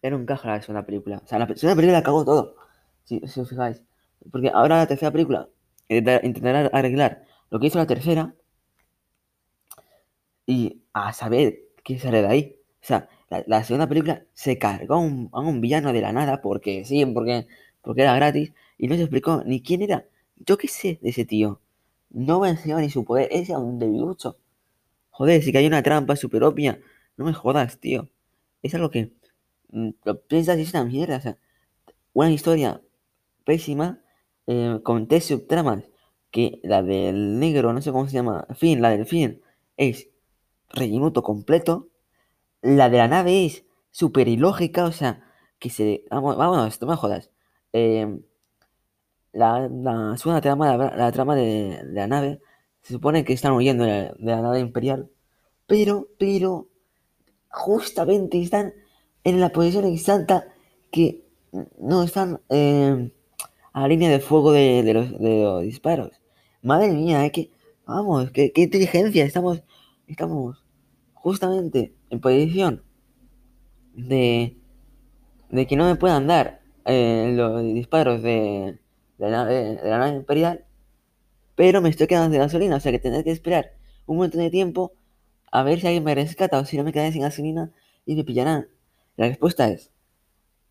era 0.02 0.16
un 0.16 0.24
encaja 0.24 0.48
la 0.50 0.62
segunda 0.62 0.86
película. 0.86 1.22
O 1.24 1.28
sea, 1.28 1.40
la 1.40 1.48
segunda 1.48 1.76
película 1.76 2.04
cagó 2.04 2.26
todo. 2.26 2.56
Si, 3.04 3.22
os 3.24 3.50
fijáis. 3.50 3.84
Porque 4.32 4.50
ahora 4.50 4.78
la 4.78 4.88
tercera 4.88 5.12
película 5.12 5.48
intentará 5.90 6.68
arreglar 6.74 7.26
lo 7.50 7.60
que 7.60 7.68
hizo 7.68 7.80
la 7.80 7.88
tercera. 7.88 8.36
Y 10.46 10.82
a 10.94 11.14
saber 11.14 11.60
qué 11.84 12.00
sale 12.00 12.22
de 12.22 12.28
ahí. 12.28 12.56
O 12.82 12.86
sea, 12.86 13.10
la, 13.30 13.64
segunda 13.64 13.88
película 13.88 14.24
se 14.34 14.58
cargó 14.58 14.96
a 14.96 15.42
un, 15.42 15.62
villano 15.62 15.92
de 15.92 16.02
la 16.02 16.14
nada 16.14 16.42
porque 16.42 16.86
sí, 16.86 17.06
porque, 17.06 17.48
porque 17.82 18.02
era 18.04 18.16
gratis. 18.16 18.54
Y 18.78 18.88
no 18.88 18.96
se 18.96 19.02
explicó 19.02 19.44
ni 19.46 19.62
quién 19.62 19.82
era. 19.82 20.06
Yo 20.38 20.58
qué 20.58 20.68
sé 20.68 21.00
de 21.02 21.10
ese 21.10 21.26
tío. 21.26 21.62
No 22.10 22.46
enseñado 22.46 22.82
ni 22.82 22.90
su 22.90 23.04
poder. 23.04 23.28
Ese 23.32 23.52
era 23.54 23.60
un 23.60 23.80
debilucho. 23.80 24.38
Joder, 25.12 25.42
si 25.44 25.52
que 25.52 25.58
hay 25.60 25.68
una 25.68 25.84
trampa 25.84 26.16
super 26.16 26.44
obvia. 26.44 26.80
No 27.18 27.26
me 27.26 27.34
jodas, 27.34 27.80
tío. 27.80 28.10
Es 28.62 28.74
algo 28.76 28.92
que 28.92 29.12
Mm, 29.70 29.90
lo 30.06 30.22
piensas 30.22 30.58
y 30.58 30.62
es 30.62 30.74
una 30.74 30.86
mierda. 30.86 31.18
O 31.18 31.22
sea, 31.22 31.38
una 32.14 32.32
historia 32.32 32.82
pésima 33.46 34.02
eh, 34.48 34.80
con 34.84 35.08
tres 35.08 35.26
subtramas. 35.26 35.84
Que 36.32 36.60
la 36.64 36.84
del 36.84 37.40
negro, 37.40 37.74
no 37.74 37.82
sé 37.82 37.92
cómo 37.92 38.08
se 38.08 38.14
llama, 38.14 38.48
fin, 38.56 38.82
la 38.82 38.90
del 38.90 39.06
fin, 39.06 39.42
es 39.78 40.10
rellenuto 40.70 41.24
completo. 41.24 41.90
La 42.62 42.90
de 42.90 42.98
la 42.98 43.08
nave 43.08 43.46
es 43.46 43.66
súper 43.92 44.28
ilógica, 44.28 44.86
o 44.86 44.92
sea, 44.92 45.24
que 45.60 45.70
se. 45.70 46.04
Vamos, 46.12 46.38
vamos, 46.38 46.68
esto 46.68 46.86
me 46.88 46.96
jodas. 46.96 47.32
Em, 47.74 48.22
la, 49.34 49.70
la 49.70 50.18
segunda 50.18 50.42
trama, 50.42 50.78
la, 50.78 51.12
trama 51.12 51.36
de, 51.36 51.82
la 51.86 52.08
nave, 52.08 52.42
se 52.82 52.94
supone 52.94 53.24
que 53.24 53.34
están 53.34 53.54
huyendo 53.54 53.84
de 53.86 54.14
la 54.20 54.42
nave 54.42 54.60
imperial. 54.60 55.10
Pero, 55.68 56.08
pero, 56.18 56.70
justamente 57.50 58.42
están 58.42 58.74
en 59.24 59.40
la 59.40 59.50
posición 59.50 59.86
exacta 59.86 60.48
que 60.92 61.26
no 61.80 62.04
están 62.04 62.42
eh, 62.50 63.12
a 63.78 63.82
la 63.82 63.90
línea 63.90 64.10
de 64.10 64.20
fuego 64.20 64.54
de, 64.54 64.92
los, 64.92 65.62
disparos. 65.62 66.10
Madre 66.64 66.92
mía, 66.94 67.30
que, 67.30 67.52
vamos, 67.86 68.32
qué, 68.32 68.52
inteligencia, 68.56 69.24
estamos, 69.24 69.62
estamos 70.08 70.66
justamente 71.14 71.94
en 72.10 72.20
posición 72.20 72.84
de, 73.94 74.58
de 75.52 75.68
que 75.68 75.76
no 75.76 75.86
me 75.86 75.96
puedan 75.96 76.26
dar 76.26 76.62
eh, 76.86 77.34
los 77.36 77.62
disparos 77.62 78.24
de, 78.24 78.80
de, 79.20 79.30
la, 79.30 79.46
nave 79.46 80.16
imperial, 80.16 80.66
pero 81.54 81.80
me 81.80 81.90
estoy 81.90 82.08
quedando 82.08 82.32
sin 82.32 82.42
gasolina, 82.42 82.78
o 82.78 82.80
sea 82.80 82.92
que 82.92 82.98
tendré 82.98 83.24
que 83.24 83.32
esperar 83.32 83.74
un 84.08 84.18
montón 84.18 84.42
de 84.42 84.50
tiempo 84.50 84.94
a 85.52 85.62
ver 85.62 85.82
si 85.82 85.86
alguien 85.86 86.04
me 86.04 86.16
rescata 86.16 86.60
o 86.60 86.66
si 86.66 86.78
no 86.78 86.84
me 86.84 86.92
quedaré 86.92 87.12
sin 87.12 87.22
gasolina 87.22 87.72
y 88.08 88.16
me 88.16 88.24
pillarán. 88.24 88.70
La 89.18 89.28
respuesta 89.28 89.70
es, 89.70 89.92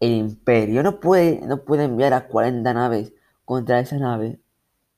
el 0.00 0.12
imperio 0.12 0.82
no 0.82 1.00
puede, 1.00 1.40
no 1.46 1.64
puede 1.64 1.84
enviar 1.84 2.12
a 2.14 2.28
40 2.28 2.74
naves 2.74 3.12
contra 3.44 3.80
esa 3.80 3.98
nave. 3.98 4.40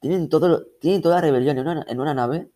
Tienen, 0.00 0.28
todo, 0.28 0.66
tienen 0.80 1.02
toda 1.02 1.16
la 1.16 1.22
rebelión 1.22 1.58
en 1.58 1.68
una, 1.68 1.86
en 1.88 2.00
una 2.00 2.14
nave 2.14 2.50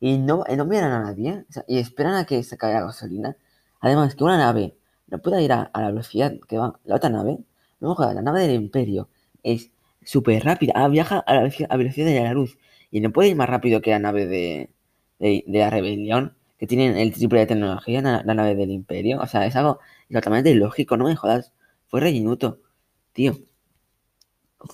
y 0.00 0.18
no, 0.18 0.44
no 0.48 0.62
envían 0.62 0.84
a 0.84 1.00
nadie 1.02 1.44
y 1.66 1.78
esperan 1.78 2.14
a 2.14 2.24
que 2.26 2.42
se 2.42 2.56
caiga 2.58 2.82
gasolina. 2.82 3.36
Además, 3.80 4.14
que 4.14 4.24
una 4.24 4.38
nave 4.38 4.76
no 5.08 5.18
pueda 5.20 5.40
ir 5.40 5.52
a, 5.52 5.70
la 5.74 5.88
velocidad 5.88 6.34
que 6.48 6.58
va 6.58 6.78
la 6.84 6.96
otra 6.96 7.10
nave. 7.10 7.38
No, 7.80 7.96
la 7.98 8.22
nave 8.22 8.42
del 8.42 8.56
imperio 8.56 9.08
es 9.42 9.70
súper 10.04 10.44
rápida, 10.44 10.72
ah, 10.76 10.88
viaja 10.88 11.18
a 11.20 11.34
la 11.34 11.40
velocidad, 11.76 12.06
de 12.06 12.20
la 12.22 12.32
luz 12.32 12.58
y 12.90 13.00
no 13.00 13.12
puede 13.12 13.30
ir 13.30 13.36
más 13.36 13.48
rápido 13.48 13.80
que 13.82 13.90
la 13.90 13.98
nave 13.98 14.26
de, 14.26 14.70
de, 15.18 15.44
la 15.46 15.70
rebelión, 15.70 16.34
que 16.58 16.66
tienen 16.66 16.96
el 16.96 17.12
triple 17.12 17.40
de 17.40 17.46
tecnología, 17.46 18.00
la, 18.02 18.22
la 18.24 18.34
nave 18.34 18.54
del 18.54 18.70
imperio. 18.70 19.20
O 19.20 19.26
sea, 19.26 19.46
es 19.46 19.54
algo 19.56 19.80
totalmente 20.10 20.50
ilógico, 20.50 20.96
no 20.96 21.04
me 21.04 21.16
jodas. 21.16 21.52
Fue 21.88 22.00
rellenuto, 22.00 22.60
tío. 23.12 23.38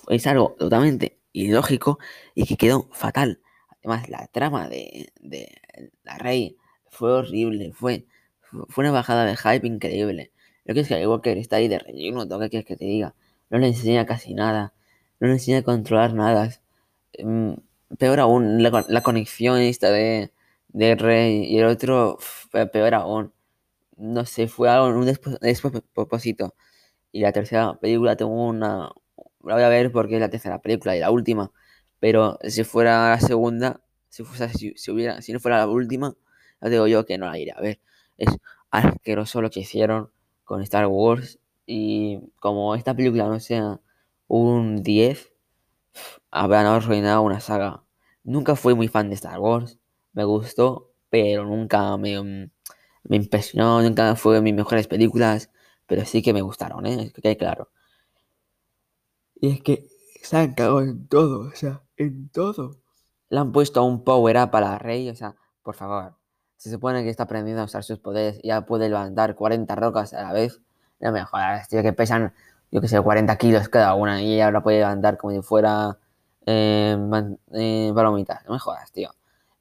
Es 0.09 0.27
algo 0.27 0.55
totalmente 0.59 1.17
ilógico 1.31 1.99
y 2.33 2.45
que 2.45 2.57
quedó 2.57 2.89
fatal. 2.91 3.41
Además, 3.79 4.09
la 4.09 4.27
trama 4.27 4.67
de, 4.69 5.11
la 6.03 6.17
Rey 6.17 6.57
fue 6.89 7.13
horrible, 7.13 7.71
fue, 7.73 8.05
fue 8.69 8.83
una 8.83 8.91
bajada 8.91 9.25
de 9.25 9.37
hype 9.37 9.67
increíble. 9.67 10.31
Lo 10.65 10.73
que 10.73 10.81
es 10.81 10.87
que 10.87 11.07
Walker 11.07 11.37
está 11.37 11.57
ahí 11.57 11.67
de 11.67 11.79
relleno, 11.79 12.27
¿qué 12.27 12.49
quieres 12.49 12.65
que 12.65 12.75
te 12.75 12.85
diga? 12.85 13.15
No 13.49 13.59
le 13.59 13.67
enseña 13.67 14.05
casi 14.05 14.33
nada, 14.33 14.73
no 15.19 15.27
le 15.27 15.33
enseña 15.33 15.59
a 15.59 15.63
controlar 15.63 16.13
nada. 16.13 16.49
Mm, 17.19 17.53
peor 17.97 18.19
aún, 18.19 18.63
la, 18.63 19.01
conexión 19.03 19.59
esta 19.59 19.91
de, 19.91 20.31
de 20.69 20.95
Rey 20.95 21.45
y 21.45 21.59
el 21.59 21.65
otro 21.67 22.17
peor 22.73 22.95
aún. 22.95 23.33
No 23.97 24.25
sé, 24.25 24.47
fue 24.47 24.69
algo 24.69 24.87
un 24.87 25.05
despropósito. 25.41 26.55
Y 27.15 27.21
la 27.21 27.31
tercera 27.31 27.79
película 27.79 28.17
tengo 28.17 28.33
una... 28.45 28.91
La 29.45 29.53
voy 29.53 29.63
a 29.63 29.69
ver 29.69 29.89
porque 29.89 30.15
es 30.15 30.19
la 30.19 30.27
tercera 30.29 30.61
película 30.61 30.97
y 30.97 30.99
la 30.99 31.11
última. 31.11 31.49
Pero 32.01 32.37
si 32.43 32.65
fuera 32.65 33.11
la 33.11 33.21
segunda, 33.21 33.79
si, 34.09 34.25
si, 34.75 34.91
hubiera, 34.91 35.21
si 35.21 35.31
no 35.31 35.39
fuera 35.39 35.59
la 35.59 35.67
última, 35.69 36.13
ya 36.61 36.67
digo 36.67 36.87
yo 36.87 37.05
que 37.05 37.17
no 37.17 37.27
la 37.27 37.39
iré 37.39 37.53
a 37.55 37.61
ver. 37.61 37.79
Es 38.17 38.35
asqueroso 38.69 39.41
lo 39.41 39.49
que 39.49 39.61
hicieron 39.61 40.11
con 40.43 40.61
Star 40.63 40.87
Wars. 40.87 41.39
Y 41.65 42.19
como 42.41 42.75
esta 42.75 42.93
película 42.93 43.29
no 43.29 43.39
sea 43.39 43.79
un 44.27 44.83
10, 44.83 45.31
habrán 46.31 46.65
arruinado 46.65 47.21
una 47.21 47.39
saga. 47.39 47.85
Nunca 48.25 48.57
fui 48.57 48.73
muy 48.75 48.89
fan 48.89 49.07
de 49.07 49.15
Star 49.15 49.39
Wars. 49.39 49.79
Me 50.11 50.25
gustó, 50.25 50.91
pero 51.09 51.45
nunca 51.45 51.95
me, 51.95 52.21
mm, 52.21 52.51
me 53.03 53.15
impresionó. 53.15 53.81
Nunca 53.81 54.17
fue 54.17 54.35
de 54.35 54.41
mis 54.41 54.53
mejores 54.53 54.87
películas. 54.89 55.49
Pero 55.87 56.05
sí 56.05 56.21
que 56.21 56.33
me 56.33 56.41
gustaron, 56.41 56.85
¿eh? 56.85 57.03
Es 57.03 57.13
que 57.13 57.27
hay 57.27 57.35
claro. 57.35 57.69
Y 59.35 59.49
es 59.51 59.61
que 59.61 59.87
se 60.21 60.37
han 60.37 60.53
cagado 60.53 60.81
en 60.81 61.07
todo, 61.07 61.49
o 61.49 61.55
sea, 61.55 61.83
en 61.97 62.29
todo. 62.29 62.77
Le 63.29 63.39
han 63.39 63.51
puesto 63.51 63.83
un 63.83 64.03
power 64.03 64.37
up 64.37 64.55
a 64.55 64.61
la 64.61 64.79
Rey, 64.79 65.09
o 65.09 65.15
sea, 65.15 65.35
por 65.63 65.75
favor. 65.75 66.15
Se 66.57 66.71
supone 66.71 67.03
que 67.03 67.09
está 67.09 67.23
aprendiendo 67.23 67.61
a 67.61 67.65
usar 67.65 67.83
sus 67.83 67.99
poderes 67.99 68.39
y 68.41 68.47
ya 68.47 68.65
puede 68.65 68.89
levantar 68.89 69.35
40 69.35 69.75
rocas 69.75 70.13
a 70.13 70.23
la 70.23 70.33
vez. 70.33 70.61
No 70.99 71.11
me 71.11 71.23
jodas, 71.23 71.67
tío, 71.67 71.83
que 71.83 71.93
pesan, 71.93 72.33
yo 72.71 72.81
que 72.81 72.87
sé, 72.87 72.99
40 73.01 73.37
kilos 73.37 73.69
cada 73.69 73.93
una 73.95 74.21
y 74.21 74.41
ahora 74.41 74.63
puede 74.63 74.79
levantar 74.79 75.17
como 75.17 75.33
si 75.33 75.41
fuera 75.41 75.99
eh, 76.45 76.97
eh, 77.53 77.91
palomitas. 77.93 78.45
No 78.45 78.53
me 78.53 78.59
jodas, 78.59 78.91
tío. 78.91 79.11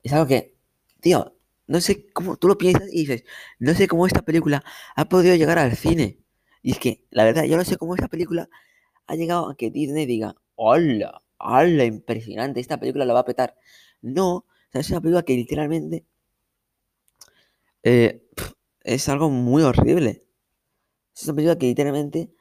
Es 0.02 0.12
algo 0.12 0.26
que, 0.26 0.54
tío, 1.00 1.33
no 1.66 1.80
sé 1.80 2.06
cómo 2.12 2.36
tú 2.36 2.48
lo 2.48 2.58
piensas 2.58 2.88
y 2.92 3.00
dices, 3.00 3.24
no 3.58 3.74
sé 3.74 3.88
cómo 3.88 4.06
esta 4.06 4.22
película 4.22 4.64
ha 4.96 5.06
podido 5.06 5.34
llegar 5.36 5.58
al 5.58 5.76
cine. 5.76 6.18
Y 6.62 6.72
es 6.72 6.78
que, 6.78 7.06
la 7.10 7.24
verdad, 7.24 7.44
yo 7.44 7.56
no 7.56 7.64
sé 7.64 7.76
cómo 7.76 7.94
esta 7.94 8.08
película 8.08 8.48
ha 9.06 9.14
llegado 9.16 9.50
a 9.50 9.56
que 9.56 9.70
Disney 9.70 10.06
diga, 10.06 10.36
hola, 10.56 11.22
hola, 11.38 11.84
impresionante, 11.84 12.60
esta 12.60 12.78
película 12.78 13.04
la 13.04 13.14
va 13.14 13.20
a 13.20 13.24
petar. 13.24 13.56
No, 14.02 14.36
o 14.36 14.46
sea, 14.72 14.80
es 14.80 14.90
una 14.90 15.00
película 15.00 15.22
que 15.24 15.34
literalmente 15.34 16.06
eh, 17.82 18.26
es 18.82 19.08
algo 19.08 19.30
muy 19.30 19.62
horrible. 19.62 20.26
Es 21.14 21.24
una 21.24 21.34
película 21.36 21.58
que 21.58 21.66
literalmente 21.66 22.34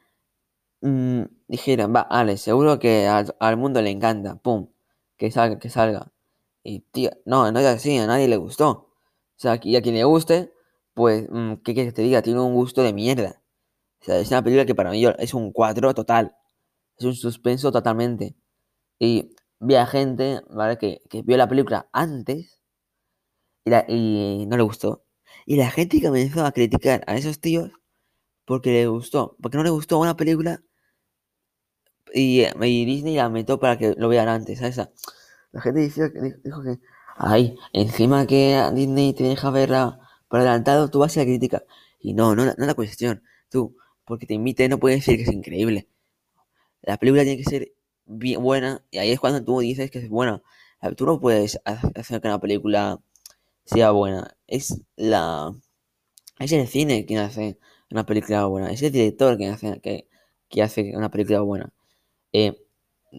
mm, 0.82 1.22
dijeron, 1.48 1.94
va, 1.94 2.02
Ale, 2.02 2.36
seguro 2.38 2.78
que 2.78 3.06
al, 3.08 3.56
mundo 3.56 3.82
le 3.82 3.90
encanta, 3.90 4.36
pum, 4.36 4.70
que 5.16 5.30
salga, 5.30 5.58
que 5.58 5.70
salga. 5.70 6.12
Y 6.62 6.80
tío, 6.80 7.10
no, 7.26 7.50
no 7.52 7.60
es 7.60 7.66
así, 7.66 7.96
a 7.98 8.06
nadie 8.06 8.28
le 8.28 8.36
gustó. 8.38 8.93
O 9.36 9.40
sea, 9.40 9.60
y 9.62 9.76
a 9.76 9.82
quien 9.82 9.94
le 9.94 10.04
guste, 10.04 10.52
pues, 10.94 11.26
mm, 11.30 11.54
¿qué 11.64 11.74
quieres 11.74 11.92
que 11.92 11.96
te 11.96 12.02
diga? 12.02 12.22
Tiene 12.22 12.40
un 12.40 12.54
gusto 12.54 12.82
de 12.82 12.92
mierda. 12.92 13.42
O 14.02 14.04
sea, 14.04 14.18
es 14.20 14.30
una 14.30 14.42
película 14.42 14.66
que 14.66 14.74
para 14.74 14.90
mí 14.90 15.04
es 15.18 15.34
un 15.34 15.52
cuadro 15.52 15.94
total. 15.94 16.36
Es 16.98 17.04
un 17.06 17.14
suspenso 17.14 17.72
totalmente. 17.72 18.36
Y 18.98 19.34
vi 19.60 19.76
a 19.76 19.86
gente, 19.86 20.42
¿vale? 20.50 20.78
Que, 20.78 21.02
que 21.10 21.22
vio 21.22 21.36
la 21.36 21.48
película 21.48 21.88
antes 21.92 22.62
y, 23.64 23.72
y 23.88 24.46
no 24.46 24.56
le 24.56 24.62
gustó. 24.62 25.04
Y 25.46 25.56
la 25.56 25.70
gente 25.70 26.02
comenzó 26.02 26.44
a 26.46 26.52
criticar 26.52 27.04
a 27.06 27.16
esos 27.16 27.40
tíos 27.40 27.70
porque 28.46 28.72
le 28.72 28.86
gustó. 28.88 29.36
Porque 29.42 29.58
no 29.58 29.64
le 29.64 29.70
gustó 29.70 29.98
una 29.98 30.16
película 30.16 30.62
y, 32.14 32.84
Disney 32.86 33.16
la 33.16 33.28
metió 33.28 33.58
para 33.58 33.76
que 33.76 33.94
lo 33.96 34.08
vean 34.08 34.28
antes, 34.28 34.60
¿sabes? 34.60 34.80
La 35.52 35.60
gente 35.60 35.80
dijo, 35.80 36.02
dijo 36.44 36.62
que, 36.62 36.78
ay, 37.16 37.56
encima 37.72 38.26
que 38.26 38.60
Disney 38.74 39.12
te 39.14 39.24
deja 39.24 39.50
verla 39.50 40.00
por 40.28 40.40
adelantado, 40.40 40.90
tú 40.90 40.98
vas 41.00 41.16
a 41.16 41.20
la 41.20 41.26
crítica. 41.26 41.64
Y 42.00 42.14
no, 42.14 42.34
no, 42.34 42.44
no 42.46 42.54
la 42.66 42.74
cuestión. 42.74 43.22
Tú, 43.50 43.76
porque 44.04 44.26
te 44.26 44.34
invite, 44.34 44.68
no 44.68 44.78
puedes 44.78 45.00
decir 45.00 45.16
que 45.16 45.24
es 45.24 45.32
increíble. 45.32 45.88
La 46.82 46.98
película 46.98 47.22
tiene 47.24 47.42
que 47.42 47.50
ser 47.50 47.72
bien 48.06 48.42
buena 48.42 48.84
y 48.90 48.98
ahí 48.98 49.10
es 49.10 49.20
cuando 49.20 49.42
tú 49.44 49.60
dices 49.60 49.90
que 49.90 49.98
es 49.98 50.08
buena. 50.08 50.42
Tú 50.96 51.06
no 51.06 51.20
puedes 51.20 51.58
hacer 51.64 52.20
que 52.20 52.28
una 52.28 52.40
película 52.40 53.00
sea 53.64 53.90
buena. 53.92 54.36
Es 54.46 54.80
la... 54.96 55.54
Es 56.38 56.52
el 56.52 56.66
cine 56.68 57.06
quien 57.06 57.20
hace 57.20 57.58
una 57.90 58.04
película 58.06 58.46
buena. 58.46 58.70
Es 58.70 58.82
el 58.82 58.92
director 58.92 59.36
quien 59.36 59.52
hace, 59.52 59.80
que, 59.80 60.08
que 60.48 60.62
hace 60.62 60.96
una 60.96 61.10
película 61.10 61.40
buena. 61.40 61.72
Eh, 62.32 62.60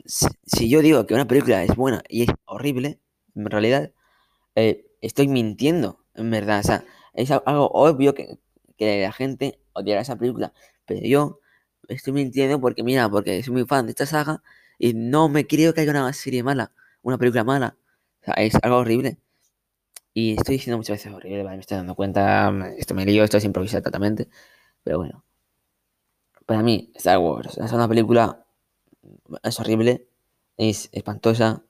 si, 0.05 0.69
yo 0.69 0.81
digo 0.81 1.05
que 1.05 1.13
una 1.13 1.27
película 1.27 1.63
es 1.63 1.75
buena 1.75 2.03
y 2.09 2.23
es 2.23 2.29
horrible, 2.45 2.99
en 3.35 3.45
realidad, 3.45 3.91
eh, 4.55 4.85
estoy 5.01 5.27
mintiendo, 5.27 5.99
en 6.15 6.31
verdad. 6.31 6.59
O 6.61 6.63
sea, 6.63 6.85
es 7.13 7.31
algo 7.31 7.69
obvio 7.73 8.13
que, 8.15 8.39
la 8.79 9.11
gente 9.11 9.59
odiará 9.73 10.01
esa 10.01 10.17
película. 10.17 10.53
Pero 10.85 11.05
yo 11.05 11.39
estoy 11.87 12.13
mintiendo 12.13 12.59
porque, 12.61 12.83
mira, 12.83 13.09
porque 13.09 13.43
soy 13.43 13.53
muy 13.53 13.65
fan 13.65 13.85
de 13.85 13.91
esta 13.91 14.05
saga 14.05 14.43
y 14.79 14.93
no 14.93 15.29
me 15.29 15.47
creo 15.47 15.73
que 15.73 15.81
haya 15.81 15.91
una 15.91 16.11
serie 16.13 16.43
mala, 16.43 16.73
una 17.01 17.17
película 17.17 17.43
mala. 17.43 17.77
O 18.21 18.25
sea, 18.25 18.33
es 18.35 18.55
algo 18.63 18.77
horrible. 18.77 19.19
Y 20.13 20.35
estoy 20.37 20.55
diciendo 20.55 20.77
muchas 20.77 20.95
veces 20.97 21.13
horrible, 21.13 21.43
vale, 21.43 21.57
me 21.57 21.61
estoy 21.61 21.77
dando 21.77 21.95
cuenta, 21.95 22.53
esto 22.77 22.95
me 22.95 23.05
lío, 23.05 23.23
esto 23.23 23.37
es 23.37 23.43
improvisado 23.45 23.83
totalmente. 23.83 24.29
Pero 24.83 24.99
bueno. 24.99 25.25
Para 26.45 26.61
mí, 26.61 26.91
Star 26.95 27.17
Wars 27.17 27.57
es 27.57 27.71
una 27.71 27.87
película, 27.87 28.45
es 29.43 29.59
horrible, 29.59 30.07
es 30.57 30.89
espantosa. 30.91 31.63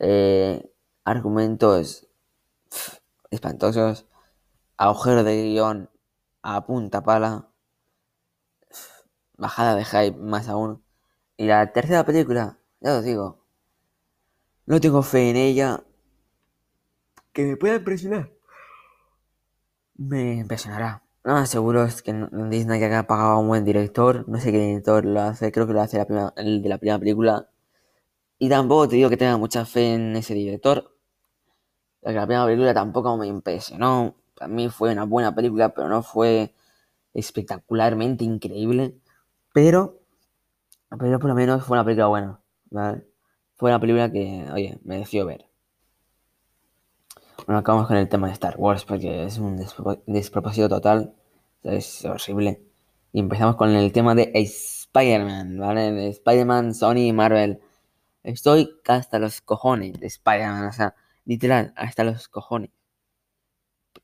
Eh, 0.00 0.72
argumentos 1.04 2.08
espantosos, 3.30 4.06
agujero 4.76 5.24
de 5.24 5.42
guion 5.44 5.90
a 6.42 6.64
punta 6.66 7.02
pala 7.02 7.50
bajada 9.36 9.74
de 9.74 9.84
hype 9.84 10.16
más 10.18 10.48
aún. 10.48 10.82
Y 11.36 11.46
la 11.46 11.72
tercera 11.72 12.04
película, 12.04 12.58
ya 12.80 12.96
os 12.96 13.04
digo, 13.04 13.44
no 14.66 14.80
tengo 14.80 15.02
fe 15.02 15.30
en 15.30 15.36
ella 15.36 15.84
que 17.32 17.44
me 17.44 17.56
pueda 17.56 17.76
impresionar. 17.76 18.30
Me 19.96 20.36
impresionará. 20.36 21.02
No 21.24 21.34
más 21.34 21.50
seguro 21.50 21.84
es 21.84 22.00
que 22.00 22.12
Disney 22.48 22.80
que 22.80 23.04
pagado 23.04 23.32
a 23.32 23.38
un 23.38 23.48
buen 23.48 23.64
director. 23.64 24.26
No 24.28 24.38
sé 24.40 24.50
qué 24.50 24.58
director 24.58 25.04
lo 25.04 25.20
hace, 25.20 25.52
creo 25.52 25.66
que 25.66 25.74
lo 25.74 25.82
hace 25.82 26.02
el 26.36 26.62
de 26.62 26.68
la 26.68 26.78
primera 26.78 26.98
película. 26.98 27.49
Y 28.42 28.48
tampoco 28.48 28.88
te 28.88 28.96
digo 28.96 29.10
que 29.10 29.18
tenga 29.18 29.36
mucha 29.36 29.66
fe 29.66 29.92
en 29.92 30.16
ese 30.16 30.32
director. 30.32 30.96
La 32.00 32.24
primera 32.24 32.46
película 32.46 32.72
tampoco 32.72 33.14
me 33.18 33.26
impresionó. 33.26 34.16
Para 34.34 34.48
mí 34.48 34.70
fue 34.70 34.92
una 34.92 35.04
buena 35.04 35.34
película, 35.34 35.74
pero 35.74 35.90
no 35.90 36.02
fue 36.02 36.54
espectacularmente 37.12 38.24
increíble. 38.24 38.98
Pero, 39.52 40.00
pero 40.98 41.18
por 41.18 41.28
lo 41.28 41.34
menos 41.34 41.62
fue 41.62 41.76
una 41.76 41.84
película 41.84 42.06
buena, 42.06 42.40
¿vale? 42.70 43.06
Fue 43.56 43.70
una 43.70 43.78
película 43.78 44.10
que, 44.10 44.48
oye, 44.50 44.78
mereció 44.84 45.26
ver. 45.26 45.44
Bueno, 47.44 47.58
acabamos 47.58 47.88
con 47.88 47.98
el 47.98 48.08
tema 48.08 48.28
de 48.28 48.32
Star 48.32 48.54
Wars 48.56 48.86
porque 48.86 49.24
es 49.24 49.36
un 49.36 49.58
despropósito 50.06 50.66
total. 50.66 51.14
Es 51.62 52.06
horrible. 52.06 52.62
Y 53.12 53.20
empezamos 53.20 53.56
con 53.56 53.68
el 53.68 53.92
tema 53.92 54.14
de 54.14 54.32
Spider-Man, 54.34 55.58
¿vale? 55.58 55.92
De 55.92 56.08
Spider-Man, 56.08 56.74
Sony 56.74 57.08
y 57.08 57.12
Marvel. 57.12 57.60
Estoy 58.22 58.70
hasta 58.86 59.18
los 59.18 59.40
cojones 59.40 59.98
de 60.00 60.06
Spider-Man, 60.06 60.66
o 60.66 60.72
sea, 60.72 60.94
literal, 61.24 61.72
hasta 61.76 62.04
los 62.04 62.28
cojones. 62.28 62.70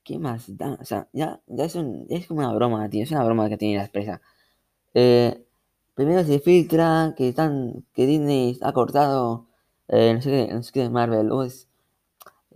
¿Qué 0.02 0.18
más 0.18 0.56
da? 0.56 0.78
O 0.80 0.84
sea, 0.84 1.08
ya, 1.12 1.40
ya, 1.46 1.64
es, 1.64 1.74
un, 1.74 2.06
es 2.10 2.26
como 2.26 2.40
una 2.40 2.52
broma, 2.52 2.88
tío. 2.88 3.02
Es 3.02 3.10
una 3.10 3.24
broma 3.24 3.48
que 3.48 3.56
tiene 3.56 3.78
la 3.78 3.84
empresa. 3.84 4.20
Eh, 4.94 5.44
primero 5.94 6.24
se 6.24 6.38
filtra 6.40 7.14
que 7.16 7.28
están 7.30 7.84
que 7.94 8.06
Disney 8.06 8.58
ha 8.62 8.72
cortado 8.72 9.46
eh, 9.88 10.12
no 10.14 10.22
sé 10.22 10.30
qué, 10.30 10.54
no 10.54 10.62
sé 10.62 10.72
qué 10.72 10.90
Marvel. 10.90 11.30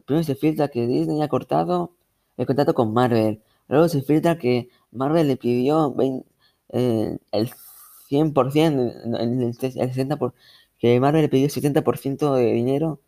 primero 0.04 0.24
se 0.24 0.34
filtra 0.34 0.68
que 0.68 0.86
Disney 0.86 1.22
ha 1.22 1.28
cortado 1.28 1.94
el 2.36 2.46
contrato 2.46 2.74
con 2.74 2.92
Marvel. 2.92 3.42
Luego 3.68 3.88
se 3.88 4.02
filtra 4.02 4.38
que 4.38 4.68
Marvel 4.92 5.28
le 5.28 5.36
pidió 5.36 5.94
eh, 6.70 7.18
el 7.32 7.50
100%, 8.10 9.20
el, 9.20 9.42
el 9.42 9.56
60%, 9.56 10.18
por, 10.18 10.34
que 10.80 10.98
Marvel 11.00 11.22
le 11.22 11.28
pidió 11.28 11.46
el 11.46 11.52
70% 11.52 12.34
de 12.34 12.52
dinero 12.52 13.00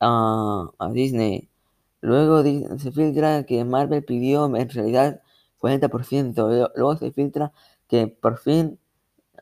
a, 0.00 0.90
Disney. 0.92 1.48
Luego 2.00 2.42
se 2.78 2.92
filtra 2.92 3.44
que 3.44 3.64
Marvel 3.64 4.04
pidió 4.04 4.54
en 4.56 4.68
realidad 4.68 5.22
40%. 5.60 6.72
Luego 6.74 6.96
se 6.96 7.12
filtra 7.12 7.52
que 7.88 8.08
por 8.08 8.38
fin 8.38 8.78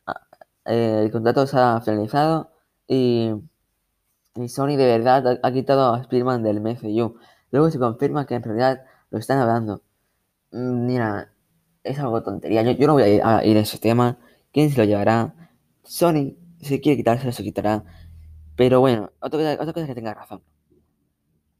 ah, 0.07 0.21
eh, 0.67 1.03
el 1.05 1.11
contrato 1.13 1.47
se 1.47 1.59
ha 1.59 1.81
finalizado 1.81 2.51
y, 2.89 3.33
Sony 4.49 4.77
de 4.77 4.87
verdad 4.99 5.41
ha, 5.43 5.53
quitado 5.53 5.95
a 5.95 6.01
Spider-Man 6.03 6.43
del 6.43 6.61
MCU. 6.61 7.17
Luego 7.51 7.71
se 7.71 7.79
confirma 7.79 8.27
que 8.27 8.35
en 8.37 8.43
realidad 8.43 8.85
lo 9.11 9.19
están 9.19 9.39
hablando. 9.39 9.83
Mm, 10.53 10.87
mira, 10.87 11.33
es 11.85 11.99
algo 11.99 12.23
tontería. 12.23 12.63
Yo, 12.63 12.87
no 12.87 12.95
voy 12.95 13.03
a 13.05 13.09
ir, 13.09 13.23
a 13.25 13.45
ir, 13.45 13.57
a 13.57 13.61
ese 13.61 13.79
tema. 13.79 14.19
¿Quién 14.53 14.71
se 14.71 14.79
lo 14.79 14.85
llevará? 14.85 15.35
Sony, 15.85 16.37
si 16.61 16.81
quiere 16.81 16.97
quitarse, 16.97 17.33
se 17.33 17.43
quitará. 17.43 17.85
Pero 18.57 18.81
bueno, 18.81 19.11
otra 19.21 19.57
cosa, 19.57 19.87
que 19.87 19.95
tenga 19.95 20.15
razón. 20.15 20.43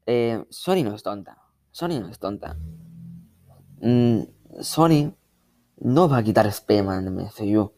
Eh, 0.05 0.43
Sony 0.49 0.83
no 0.83 0.93
es 0.93 1.03
tonta. 1.03 1.37
Sony 1.71 1.99
no 1.99 2.09
es 2.09 2.19
tonta. 2.19 2.57
Mm, 3.81 4.21
Sony 4.61 5.15
no 5.77 6.09
va 6.09 6.17
a 6.17 6.23
quitar 6.23 6.45
Spider-Man 6.45 7.05
de 7.05 7.23
MCU. 7.23 7.73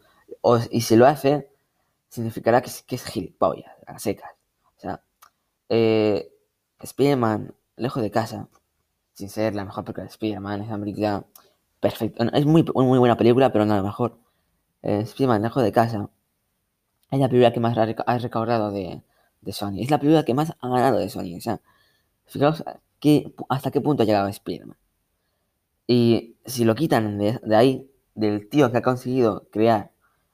Y 0.70 0.80
si 0.82 0.96
lo 0.96 1.06
hace, 1.06 1.50
significará 2.08 2.60
que, 2.60 2.70
que 2.86 2.96
es 2.96 3.04
gilipollas, 3.06 3.72
a 3.86 3.98
secas. 3.98 4.30
O 4.76 4.80
sea, 4.80 5.02
eh, 5.68 6.30
Spider-Man, 6.80 7.54
lejos 7.76 8.02
de 8.02 8.10
casa, 8.10 8.48
sin 9.14 9.30
ser 9.30 9.54
la 9.54 9.64
mejor 9.64 9.84
película 9.84 10.04
de 10.04 10.10
Spider-Man, 10.10 10.62
es 10.62 10.68
una 10.68 10.78
película 10.80 11.26
perfecta. 11.80 12.24
Es 12.34 12.44
muy, 12.46 12.64
muy 12.74 12.98
buena 12.98 13.16
película, 13.16 13.52
pero 13.52 13.64
no 13.64 13.74
la 13.74 13.82
mejor. 13.82 14.18
Eh, 14.82 15.06
lejos 15.40 15.62
de 15.62 15.72
casa, 15.72 16.10
es 17.10 17.18
la 17.20 17.28
película 17.28 17.52
que 17.52 17.60
más 17.60 17.76
ha 17.78 17.86
reca- 17.86 18.04
ha 18.06 18.18
recaudado 18.18 18.70
de, 18.72 19.02
Sony. 19.52 19.80
Es 19.80 19.90
la 19.90 19.98
película 19.98 20.24
que 20.24 20.34
más 20.34 20.50
ha 20.60 20.68
ganado 20.68 20.98
de 20.98 21.08
Sony. 21.10 21.36
O 21.36 21.40
sea, 21.40 21.60
fijaos 22.26 22.64
qué- 23.00 23.34
hasta 23.50 23.70
qué 23.72 23.80
punto 23.82 24.02
ha 24.04 24.06
llegado 24.06 24.28
Spider-Man. 24.28 24.76
Y 25.86 26.36
si 26.44 26.64
lo 26.64 26.74
quitan 26.74 27.16
de, 27.18 27.40
ahí, 27.56 27.90
del 28.14 28.48
tío 28.50 28.70
que 28.70 28.78
ha 28.78 28.82
conseguido 28.82 29.48
crear 29.50 29.92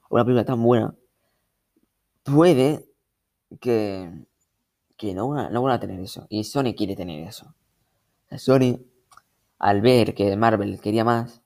una 0.09 0.23
película 0.25 0.43
tan 0.45 0.61
buena, 0.61 0.93
puede 2.23 2.85
que, 3.61 4.11
que 4.97 5.13
no, 5.15 5.29
van 5.29 5.47
a, 5.47 5.49
no 5.49 5.63
van 5.63 5.73
a 5.73 5.79
tener 5.79 5.99
eso. 5.99 6.27
Y 6.29 6.43
Sony 6.45 6.73
quiere 6.77 6.95
tener 6.95 7.27
eso. 7.27 7.55
Sony, 8.37 8.79
al 9.59 9.81
ver 9.81 10.15
que 10.15 10.35
Marvel 10.37 10.81
quería 10.81 11.05
más, 11.05 11.41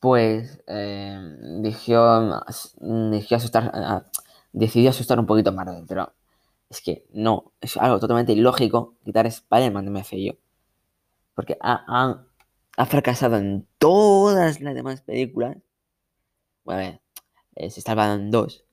pues 0.00 0.62
eh, 0.68 1.18
decidió, 1.62 2.42
decidió 2.80 3.36
asustar, 3.38 3.72
decidió 4.52 4.90
asustar 4.90 5.18
un 5.20 5.26
poquito 5.26 5.50
a 5.50 5.52
Marvel. 5.54 5.84
Pero 5.88 6.12
es 6.70 6.80
que 6.82 7.06
no, 7.12 7.52
es 7.60 7.76
algo 7.78 8.00
totalmente 8.00 8.32
ilógico 8.34 8.96
quitar 9.04 9.26
Spider-Man 9.26 9.86
de 9.86 9.90
MCU. 9.92 10.38
Porque 11.34 11.58
ha, 11.62 11.84
ha- 11.88 12.26
ha 12.78 12.86
fracasado 12.86 13.38
en 13.38 13.66
todas 13.78 14.60
las 14.60 14.74
demás 14.74 15.02
películas. 15.02 15.58
Bueno, 16.64 17.00
eh, 17.56 17.70
se 17.70 17.82
salvan 17.82 18.30
dos. 18.32 18.64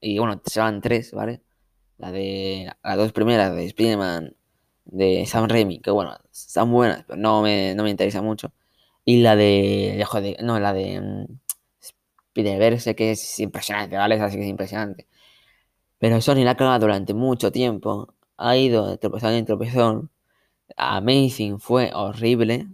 Y 0.00 0.18
bueno, 0.20 0.40
se 0.44 0.52
salvan 0.56 0.80
tres, 0.82 1.12
¿vale? 1.12 1.42
La 1.98 2.12
de 2.12 2.72
las 2.84 2.98
dos 2.98 3.12
primeras 3.12 3.54
de 3.56 3.66
Spider-Man 3.66 4.36
de 4.86 5.26
Sam 5.26 5.48
Raimi, 5.48 5.80
que 5.80 5.92
bueno, 5.92 6.18
están 6.32 6.72
buenas, 6.72 7.04
pero 7.06 7.18
no 7.20 7.42
me, 7.42 7.74
no 7.76 7.84
me 7.84 7.90
interesa 7.90 8.22
mucho. 8.22 8.52
Y 9.06 9.22
la 9.22 9.36
de, 9.36 10.38
no, 10.42 10.60
la 10.60 10.74
de 10.74 11.00
mm, 11.02 11.26
Spider-Verse, 12.34 12.96
que 12.96 13.12
es 13.12 13.40
impresionante, 13.40 13.96
¿vale? 13.98 14.16
Esa 14.16 14.30
sí 14.30 14.36
que 14.38 14.44
es 14.44 14.50
impresionante. 14.50 15.07
Pero 15.98 16.20
Sony 16.20 16.44
la 16.44 16.52
ha 16.52 16.56
cagado 16.56 16.80
durante 16.80 17.14
mucho 17.14 17.52
tiempo. 17.52 18.14
Ha 18.36 18.56
ido 18.56 18.96
de 18.96 18.98
en 19.38 19.44
tropezón. 19.46 20.10
Amazing 20.76 21.60
fue 21.60 21.90
horrible. 21.94 22.68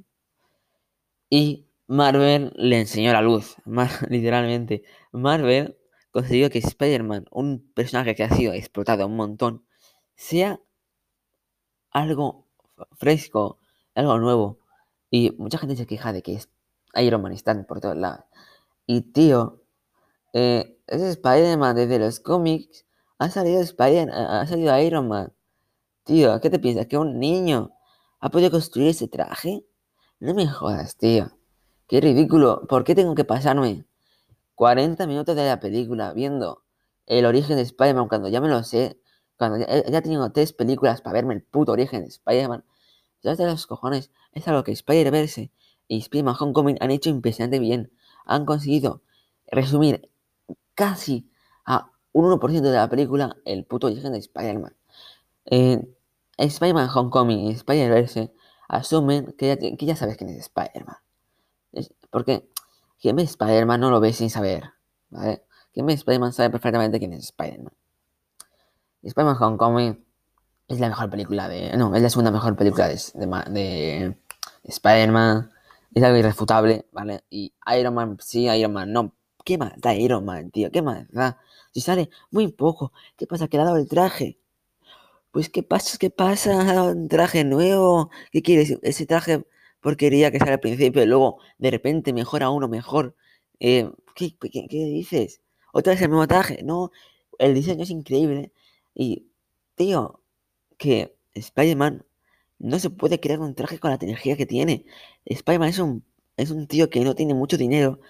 Y 1.31 1.67
Marvel 1.87 2.53
le 2.57 2.81
enseñó 2.81 3.13
la 3.13 3.23
luz, 3.23 3.57
literalmente. 4.09 4.85
Marvel 5.13 5.77
consiguió 6.11 6.51
que 6.51 6.59
Spider-Man, 6.59 7.27
un 7.31 7.71
personaje 7.75 8.15
que 8.15 8.25
ha 8.25 8.31
sido 8.31 8.53
explotado 8.53 9.07
un 9.07 9.17
montón, 9.17 9.65
sea 10.15 10.61
algo 11.91 12.47
fresco, 12.93 13.59
algo 13.95 14.19
nuevo. 14.19 14.59
Y 15.11 15.33
mucha 15.39 15.59
gente 15.59 15.77
se 15.77 15.87
queja 15.87 16.13
de 16.13 16.23
que 16.23 16.35
es 16.35 16.49
Iron 16.97 17.23
Man 17.23 17.33
están 17.33 17.67
por 17.67 17.81
todos 17.81 17.97
lados. 17.97 18.25
Y 18.87 19.03
tío, 19.13 19.63
eh, 20.33 20.79
ese 20.87 21.11
Spider-Man 21.11 21.77
desde 21.77 21.99
los 21.99 22.21
cómics 22.21 22.84
ha 23.19 23.31
salido 23.31 23.61
Spider 23.61 24.11
ha 24.11 24.47
salido 24.47 24.79
Iron 24.79 25.09
Man. 25.09 25.33
Tío, 26.05 26.41
¿qué 26.41 26.51
te 26.51 26.59
piensas? 26.59 26.87
¿Que 26.87 26.99
un 26.99 27.19
niño 27.19 27.73
ha 28.21 28.31
podido 28.31 28.51
construir 28.51 28.89
ese 28.89 29.09
traje? 29.09 29.65
No 30.21 30.35
me 30.35 30.47
jodas, 30.47 30.97
tío. 30.97 31.31
Qué 31.89 32.01
ridículo. 32.01 32.67
¿Por 32.69 32.85
qué 32.85 32.95
tengo 32.95 33.15
que 33.15 33.25
pasarme 33.25 33.87
40 34.55 35.07
minutos 35.07 35.37
de 35.37 35.47
la 35.47 35.61
película 35.61 36.13
viendo 36.13 36.65
el 37.07 37.27
origen 37.27 37.57
de 37.57 37.63
Spider-Man 37.63 38.09
cuando 38.09 38.29
ya 38.29 38.41
me 38.41 38.49
lo 38.49 38.63
sé? 38.65 38.99
Cuando 39.39 39.59
ya, 39.59 39.67
ya 39.67 39.99
he 39.99 40.03
tenido 40.03 40.31
tres 40.33 40.53
películas 40.53 41.01
para 41.01 41.15
verme 41.15 41.35
el 41.35 41.43
puto 41.43 41.73
origen 41.73 42.03
de 42.03 42.09
Spider-Man. 42.09 42.65
Ya 43.23 43.35
de 43.37 43.47
los 43.47 43.67
cojones. 43.67 44.11
Es 44.33 44.47
algo 44.49 44.65
que 44.65 44.73
Spider-Verse 44.73 45.51
y 45.89 45.99
Spider-Man 45.99 46.37
Homecoming 46.39 46.77
han 46.81 46.91
hecho 46.91 47.11
impresionante 47.11 47.59
bien. 47.59 47.93
Han 48.27 48.45
conseguido 48.45 49.03
resumir 49.47 50.11
casi 50.75 51.31
un 52.15 52.31
1% 52.31 52.61
de 52.63 52.77
la 52.77 52.89
película 52.89 53.37
el 53.45 53.65
puto 53.67 53.89
origen 53.89 54.13
de 54.13 54.19
Spider-Man. 54.19 54.75
Eh, 55.47 55.87
Spider-Man 56.39 56.89
Homecoming 56.95 57.49
y 57.49 57.51
Spider-Verse 57.51 58.33
asumen 58.69 59.35
que 59.37 59.49
ya, 59.49 59.57
que 59.59 59.85
ya 59.85 59.97
sabes 59.97 60.17
quién 60.17 60.31
es 60.31 60.39
Spider-Man. 60.39 60.97
Porque 62.11 62.49
quien 63.01 63.17
ve 63.17 63.25
Spider-Man 63.25 63.81
no 63.81 63.91
lo 63.91 64.01
ve 64.01 64.13
sin 64.13 64.31
saber, 64.31 64.73
¿vale? 65.11 65.45
Quien 65.73 65.87
ve 65.87 65.93
Spider-Man 65.95 66.33
sabe 66.33 66.51
perfectamente 66.51 66.99
quién 67.01 67.13
es 67.13 67.25
Spider-Man. 67.25 67.73
Spider-Man 69.03 69.37
Homecoming 69.43 70.05
es 70.69 70.81
la 70.81 70.89
mejor 70.89 71.11
película 71.11 71.49
de... 71.49 71.77
No, 71.77 71.95
es 71.95 72.03
la 72.03 72.11
segunda 72.11 72.31
mejor 72.31 72.57
película 72.57 72.89
de, 72.89 72.97
de, 73.15 73.51
de 73.51 74.17
Spider-Man. 74.63 75.51
Es 75.93 76.03
algo 76.03 76.17
irrefutable, 76.17 76.87
¿vale? 76.93 77.25
Y 77.29 77.53
Iron 77.77 77.95
Man, 77.95 78.17
sí, 78.21 78.49
Iron 78.49 78.73
Man, 78.73 78.93
no. 78.93 79.13
¿Qué 79.45 79.59
más 79.59 79.73
da 79.77 79.95
Iron 79.95 80.25
Man, 80.25 80.51
tío? 80.51 80.71
¿Qué 80.71 80.81
más 80.81 81.11
da? 81.11 81.39
Si 81.75 81.81
sale 81.83 82.11
muy 82.31 82.49
poco, 82.53 82.93
¿qué 83.17 83.27
pasa? 83.27 83.49
Que 83.49 83.57
le 83.59 83.63
ha 83.65 83.67
dado 83.67 83.79
el 83.79 83.89
traje. 83.89 84.39
Pues, 85.31 85.49
¿qué 85.51 85.63
pasa? 85.63 85.99
¿Qué 85.99 86.11
pasa? 86.11 86.61
Ha 86.61 86.65
dado 86.75 86.93
un 86.93 87.09
traje 87.09 87.45
nuevo. 87.45 88.11
¿Qué 88.33 88.43
quieres? 88.43 88.79
Ese 88.83 89.07
traje 89.07 89.45
porquería 89.81 90.31
que 90.31 90.39
sale 90.39 90.53
al 90.53 90.61
principio 90.61 91.03
y 91.03 91.07
luego 91.07 91.39
de 91.59 91.71
repente 91.71 92.13
mejora 92.13 92.51
uno 92.51 92.69
mejor. 92.69 93.17
Eh, 93.61 93.91
¿qué, 94.15 94.37
qué- 94.39 94.67
dices? 94.71 95.41
¿Otra 95.73 95.93
vez 95.95 96.03
el 96.03 96.09
mismo 96.11 96.27
traje? 96.29 96.63
No, 96.63 96.91
el 97.39 97.55
diseño 97.55 97.83
es 97.83 97.91
increíble. 97.91 98.53
Y, 98.95 99.27
tío, 99.77 100.23
que 100.79 101.17
Spider-Man 101.35 102.05
no 102.59 102.79
se 102.79 102.91
puede 102.91 103.21
crear 103.21 103.41
un 103.41 103.55
traje 103.55 103.79
con 103.79 103.91
la 103.91 103.99
tecnología 103.99 104.37
que 104.37 104.47
tiene. 104.47 104.87
Spider-Man 105.25 105.69
es 105.71 105.79
un, 105.79 106.05
es 106.37 106.51
un 106.51 106.67
tío 106.69 106.91
que 106.91 107.01
no 107.01 107.15
tiene 107.15 107.35
mucho 107.35 107.57
dinero. 107.59 108.01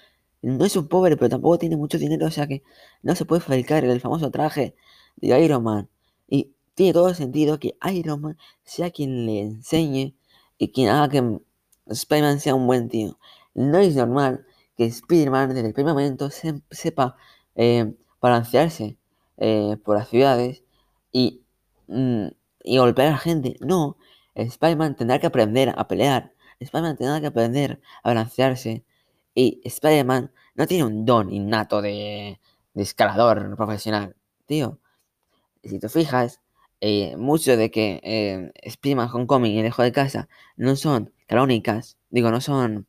No 0.45 0.65
es 0.65 0.77
un 0.77 0.89
pobre, 0.89 1.17
pero 1.17 1.31
tampoco 1.31 1.59
tiene 1.59 1.77
mucho 1.77 1.99
dinero, 1.99 2.27
o 2.27 2.31
sea 2.31 2.47
que 2.47 2.63
no 3.03 3.15
se 3.17 3.25
puede 3.25 3.41
fabricar 3.41 3.85
el 3.85 4.01
famoso 4.01 4.31
traje 4.31 4.75
de 5.17 5.41
Iron 5.45 5.63
Man. 5.65 5.89
Y 6.29 6.53
tiene 6.75 6.93
todo 6.93 7.15
sentido 7.15 7.59
que 7.59 7.77
Iron 7.93 8.21
Man 8.21 8.39
sea 8.65 8.91
quien 8.91 9.27
le 9.27 9.41
enseñe 9.41 10.15
y 10.59 10.73
quien 10.73 10.89
haga 10.91 11.09
que 11.09 11.41
Spider-Man 11.87 12.41
sea 12.41 12.55
un 12.55 12.67
buen 12.67 12.89
tío. 12.89 13.19
No 13.55 13.79
es 13.79 13.95
normal 13.97 14.45
que 14.77 14.85
Spider-Man 14.87 15.55
desde 15.55 15.69
el 15.69 15.75
primer 15.75 15.95
momento 15.95 16.31
se- 16.31 16.61
sepa 16.71 17.17
eh, 17.55 17.95
balancearse 18.21 18.97
eh, 19.39 19.77
por 19.85 19.97
las 19.97 20.09
ciudades 20.09 20.63
y, 21.13 21.43
mm, 21.89 22.27
y 22.65 22.79
golpear 22.79 23.09
a 23.09 23.11
la 23.13 23.19
gente. 23.19 23.57
No, 23.61 23.97
Spider-Man 24.35 24.97
tendrá 24.97 25.19
que 25.21 25.27
aprender 25.27 25.73
a 25.77 25.87
pelear. 25.89 26.33
Spider-Man 26.61 26.97
tendrá 26.97 27.21
que 27.21 27.27
aprender 27.29 27.81
a 28.03 28.11
balancearse. 28.11 28.85
Y 29.35 29.61
Spider-Man 29.65 30.33
no 30.55 30.67
tiene 30.67 30.85
un 30.85 31.05
don 31.05 31.33
innato 31.33 31.83
de, 31.83 32.41
escalador 32.75 33.57
profesional. 33.57 34.17
Tío, 34.47 34.79
si 35.63 35.79
te 35.79 35.89
fijas, 35.89 36.41
eh, 36.81 37.17
mucho 37.17 37.57
de 37.57 37.71
que 37.71 38.01
eh, 38.03 38.53
Spider-Man 38.63 39.11
Homecoming 39.13 39.53
y 39.53 39.61
El 39.61 39.67
Hijo 39.67 39.83
de 39.83 39.93
Casa 39.93 40.29
no 40.57 40.77
son 40.77 41.13
canónicas, 41.27 41.99
digo, 42.11 42.31
no 42.31 42.41
son 42.41 42.87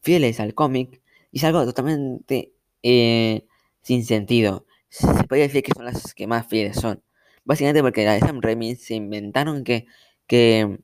fieles 0.00 0.40
al 0.40 0.54
cómic, 0.54 1.00
y 1.32 1.38
es 1.38 1.44
algo 1.44 1.64
totalmente 1.64 2.52
eh, 2.82 3.46
sin 3.82 4.04
sentido. 4.04 4.66
Se 4.88 5.06
podría 5.24 5.44
decir 5.46 5.62
que 5.62 5.72
son 5.74 5.84
las 5.84 6.14
que 6.14 6.26
más 6.26 6.46
fieles 6.46 6.76
son. 6.76 7.02
Básicamente 7.44 7.82
porque 7.82 8.04
la 8.04 8.18
Sam 8.20 8.40
Raimi 8.42 8.76
se 8.76 8.94
inventaron 8.94 9.64
que, 9.64 9.86
que, 10.26 10.78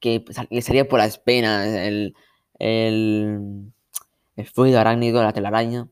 que 0.00 0.24
salía 0.62 0.88
por 0.88 0.98
las 0.98 1.18
penas 1.18 1.66
el, 1.66 2.14
el 4.36 4.46
fluido 4.46 4.80
arácnido, 4.80 5.22
la 5.22 5.32
telaraña. 5.32 5.88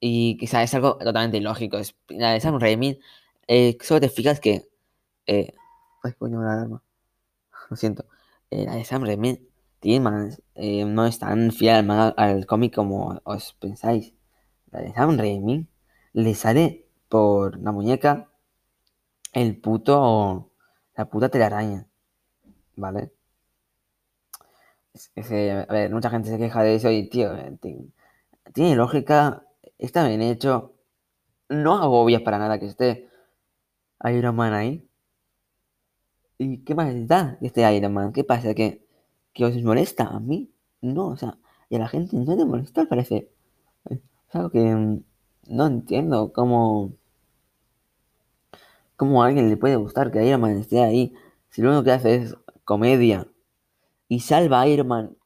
Y 0.00 0.36
quizá 0.38 0.62
es 0.62 0.74
algo 0.74 0.96
totalmente 0.98 1.38
ilógico. 1.38 1.78
Es, 1.78 1.96
de 2.08 2.40
Sam 2.40 2.60
Raimi, 2.60 3.00
eh, 3.48 3.76
solo 3.82 4.00
te 4.00 4.08
fijas 4.08 4.40
que... 4.40 4.68
Eh, 5.26 5.52
ay, 6.02 6.12
coño, 6.18 6.40
la 6.42 6.54
alarma. 6.54 6.82
Lo 7.70 7.76
siento. 7.76 8.06
Eh, 8.50 8.64
la 8.64 8.76
de 8.76 8.84
Sam 8.84 9.04
Raimi 9.04 9.48
eh, 9.82 10.84
no 10.84 11.06
es 11.06 11.18
tan 11.18 11.52
fiel 11.52 11.90
al, 11.90 12.14
al 12.16 12.46
cómic 12.46 12.74
como 12.74 13.20
os 13.24 13.54
pensáis. 13.54 14.14
La 14.70 14.80
de 14.80 14.92
Sam 14.92 15.18
Raimi 15.18 15.66
le 16.12 16.34
sale 16.34 16.86
por 17.08 17.58
la 17.60 17.72
muñeca 17.72 18.30
el 19.32 19.60
puto... 19.60 20.52
La 20.96 21.08
puta 21.08 21.28
telaraña. 21.28 21.86
¿Vale? 22.76 23.12
Que, 25.14 25.88
mucha 25.92 26.10
gente 26.10 26.28
se 26.28 26.38
queja 26.38 26.62
de 26.62 26.74
eso 26.74 26.90
y, 26.90 27.08
tío, 27.08 27.34
eh, 27.36 27.56
ti- 27.60 27.92
tiene 28.54 28.76
lógica, 28.76 29.44
está 29.78 30.06
bien 30.08 30.22
hecho, 30.22 30.74
no 31.50 31.78
agobias 31.78 32.22
para 32.22 32.38
nada 32.38 32.58
que 32.60 32.66
esté 32.66 33.08
Iron 34.04 34.36
Man 34.36 34.54
ahí. 34.54 34.88
¿Y 36.38 36.64
qué 36.64 36.74
más 36.74 37.06
da 37.06 37.36
de 37.40 37.46
este 37.48 37.74
Iron 37.76 37.92
Man? 37.94 38.12
¿Qué 38.12 38.24
pasa? 38.24 38.54
¿Que, 38.54 38.82
que 39.34 39.44
os 39.44 39.54
molesta? 39.62 40.04
¿A 40.08 40.20
mí? 40.20 40.50
No, 40.80 41.08
o 41.08 41.16
sea, 41.16 41.38
y 41.68 41.76
a 41.76 41.78
la 41.80 41.88
gente 41.88 42.16
no 42.16 42.34
le 42.36 42.44
molesta, 42.44 42.86
parece. 42.86 43.30
Es 43.90 44.00
algo 44.36 44.50
que 44.50 44.60
mm, 44.60 45.04
no 45.48 45.66
entiendo 45.68 46.32
cómo, 46.32 46.92
cómo 48.96 49.22
a 49.22 49.26
alguien 49.26 49.48
le 49.48 49.56
puede 49.56 49.76
gustar 49.76 50.10
que 50.10 50.24
Iron 50.26 50.40
Man 50.40 50.56
esté 50.58 50.82
ahí 50.82 51.14
si 51.50 51.62
lo 51.62 51.70
único 51.70 51.84
que 51.84 51.92
hace 51.92 52.14
es 52.16 52.36
comedia 52.64 53.26
y 54.08 54.20
salva 54.20 54.62
a 54.62 54.68
Iron 54.68 54.88
Man 54.88 55.16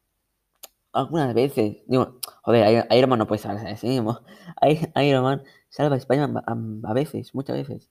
algunas 0.93 1.35
veces. 1.35 1.79
Digo, 1.87 2.19
joder, 2.43 2.87
Iron 2.91 3.11
Man 3.11 3.19
no 3.19 3.27
puede 3.27 3.41
salvarse 3.41 3.87
a 3.87 3.89
mismo. 3.89 4.21
Iron 4.97 5.25
Man 5.25 5.43
salva 5.69 5.97
a 5.97 5.99
Spider-Man 5.99 6.85
a, 6.85 6.93
veces, 6.93 7.35
muchas 7.35 7.57
veces. 7.57 7.91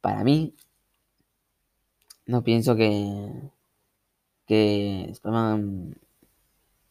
Para 0.00 0.24
mí, 0.24 0.56
no 2.26 2.42
pienso 2.42 2.76
que, 2.76 3.50
que 4.46 5.08
Spider-Man 5.10 5.98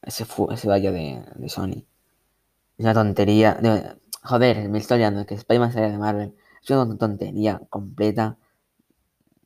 se, 0.08 0.26
se 0.26 0.67
vaya 0.67 0.91
de, 0.91 1.50
Sony. 1.50 1.86
Es 2.78 2.86
una 2.86 2.94
tontería. 2.94 3.56
De, 3.56 3.98
joder, 4.24 4.70
me 4.70 4.78
estoy 4.78 5.00
liando 5.00 5.26
que 5.26 5.36
Spider-Man 5.36 5.74
salga 5.74 5.89
de 5.89 5.98
Marvel. 5.98 6.36
Es 6.63 6.70
una 6.70 6.98
tontería 6.98 7.62
completa. 7.70 8.38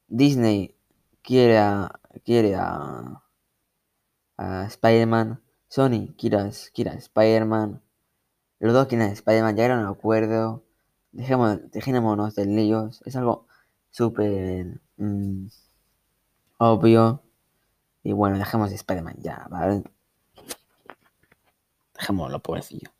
Disney 0.08 0.76
quiere 1.22 1.58
a, 1.58 2.00
quiere 2.24 2.56
a, 2.56 3.24
a 4.38 4.66
Spider-Man. 4.66 5.42
Sony 5.68 6.14
quiere 6.18 6.38
a, 6.38 6.52
quiere 6.74 6.92
a 6.92 6.94
Spider-Man. 6.96 7.82
Los 8.60 8.74
dos 8.74 8.88
quieren 8.88 9.10
a 9.10 9.12
Spider-Man. 9.12 9.56
Llegaron 9.56 9.80
a 9.80 9.92
un 9.92 9.98
acuerdo. 9.98 10.64
Dejémonos 11.12 12.36
de 12.36 12.46
líos. 12.46 13.02
Es 13.06 13.16
algo 13.16 13.48
súper... 13.92 14.82
Mmm, 14.98 15.48
obvio. 16.58 17.24
Y 18.04 18.14
bueno, 18.14 18.38
dejemos 18.38 18.70
de 18.70 18.76
Spider-Man 18.76 19.16
ya, 19.20 19.48
¿vale? 19.50 19.84
Dejémoslo, 21.96 22.40
pobrecillo. 22.42 22.95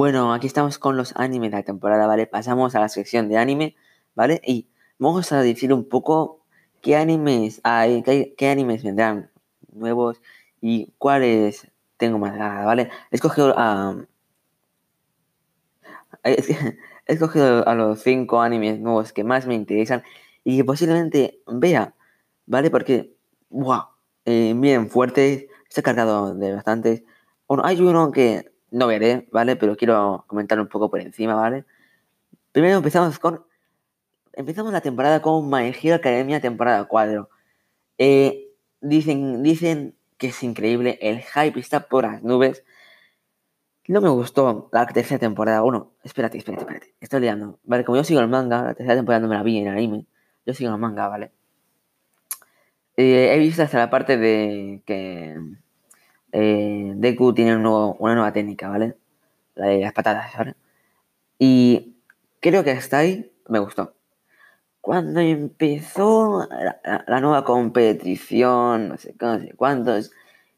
Bueno, 0.00 0.32
aquí 0.32 0.46
estamos 0.46 0.78
con 0.78 0.96
los 0.96 1.12
animes 1.16 1.50
de 1.50 1.58
la 1.58 1.62
temporada, 1.62 2.06
¿vale? 2.06 2.26
Pasamos 2.26 2.74
a 2.74 2.80
la 2.80 2.88
sección 2.88 3.28
de 3.28 3.36
anime, 3.36 3.76
¿vale? 4.14 4.40
Y 4.46 4.66
vamos 4.98 5.30
a 5.30 5.42
decir 5.42 5.74
un 5.74 5.86
poco 5.86 6.40
qué 6.80 6.96
animes 6.96 7.60
hay, 7.64 8.02
qué, 8.02 8.48
animes 8.48 8.82
vendrán 8.82 9.30
nuevos 9.70 10.22
y 10.62 10.94
cuáles 10.96 11.70
tengo 11.98 12.18
más 12.18 12.34
ganas, 12.34 12.64
¿vale? 12.64 12.88
He 13.10 13.16
escogido 13.16 13.52
a... 13.58 13.94
he 16.24 16.34
escogido 17.06 17.68
a 17.68 17.74
los 17.74 18.02
cinco 18.02 18.40
animes 18.40 18.80
nuevos 18.80 19.12
que 19.12 19.22
más 19.22 19.46
me 19.46 19.54
interesan 19.54 20.02
y 20.44 20.56
que 20.56 20.64
posiblemente 20.64 21.42
vea, 21.46 21.94
¿vale? 22.46 22.70
Porque, 22.70 23.14
wow, 23.50 23.82
eh, 24.24 24.54
bien 24.56 24.88
fuertes, 24.88 25.44
está 25.68 25.82
cargado 25.82 26.34
de 26.34 26.54
bastantes. 26.54 27.02
Hay 27.48 27.82
uno 27.82 28.12
que 28.12 28.49
no 28.70 28.86
veré, 28.86 29.28
¿vale? 29.32 29.56
Pero 29.56 29.76
quiero 29.76 30.24
comentar 30.26 30.60
un 30.60 30.68
poco 30.68 30.90
por 30.90 31.00
encima, 31.00 31.34
¿vale? 31.34 31.64
Primero 32.52 32.76
empezamos 32.78 33.18
con 33.18 33.44
empezamos 34.32 34.72
la 34.72 34.80
temporada 34.80 35.22
con 35.22 35.48
My 35.50 35.72
Academia 35.92 36.40
temporada 36.40 36.84
4. 36.86 37.28
Eh, 37.98 38.48
dicen, 38.80 39.42
dicen 39.42 39.94
que 40.18 40.28
es 40.28 40.42
increíble, 40.42 40.98
el 41.00 41.20
hype 41.20 41.58
está 41.60 41.88
por 41.88 42.04
las 42.04 42.22
nubes. 42.22 42.64
No 43.88 44.00
me 44.00 44.08
gustó 44.10 44.68
la 44.72 44.86
tercera 44.86 45.18
temporada. 45.18 45.62
Bueno, 45.62 45.92
espérate, 46.04 46.38
espérate, 46.38 46.62
espérate. 46.62 46.94
Estoy 47.00 47.20
liando. 47.20 47.58
Vale, 47.64 47.84
como 47.84 47.96
yo 47.96 48.04
sigo 48.04 48.20
el 48.20 48.28
manga, 48.28 48.62
la 48.62 48.74
tercera 48.74 48.96
temporada 48.96 49.20
no 49.20 49.28
me 49.28 49.34
la 49.36 49.42
vi 49.42 49.58
en 49.58 49.66
el 49.66 49.72
anime. 49.72 50.06
Yo 50.46 50.54
sigo 50.54 50.72
el 50.72 50.78
manga, 50.78 51.08
¿vale? 51.08 51.32
Eh, 52.96 53.34
he 53.34 53.38
visto 53.38 53.62
hasta 53.62 53.78
la 53.78 53.90
parte 53.90 54.16
de 54.16 54.82
que 54.86 55.36
eh, 56.32 56.92
Deku 56.96 57.34
tiene 57.34 57.56
una 57.56 58.14
nueva 58.14 58.32
técnica, 58.32 58.68
¿vale? 58.68 58.96
La 59.54 59.66
de 59.66 59.80
las 59.80 59.92
patadas, 59.92 60.36
¿vale? 60.36 60.54
Y 61.38 61.96
creo 62.40 62.64
que 62.64 62.72
hasta 62.72 62.98
ahí 62.98 63.32
me 63.48 63.58
gustó 63.58 63.94
cuando 64.80 65.20
empezó 65.20 66.48
la, 67.06 67.20
nueva 67.20 67.44
competición, 67.44 68.88
no 68.88 68.98
sé, 68.98 69.14
no 69.20 69.38
sé 69.38 69.52
cuántos, 69.56 70.10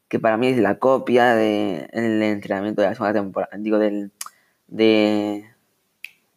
que 0.07 0.19
para 0.19 0.37
mí 0.37 0.47
es 0.47 0.57
la 0.57 0.79
copia 0.79 1.35
del 1.35 2.21
entrenamiento 2.23 2.81
de 2.81 2.89
la 2.89 2.95
segunda 2.95 3.13
temporada, 3.13 3.57
digo, 3.57 3.79
del, 3.79 4.11
de, 4.67 5.45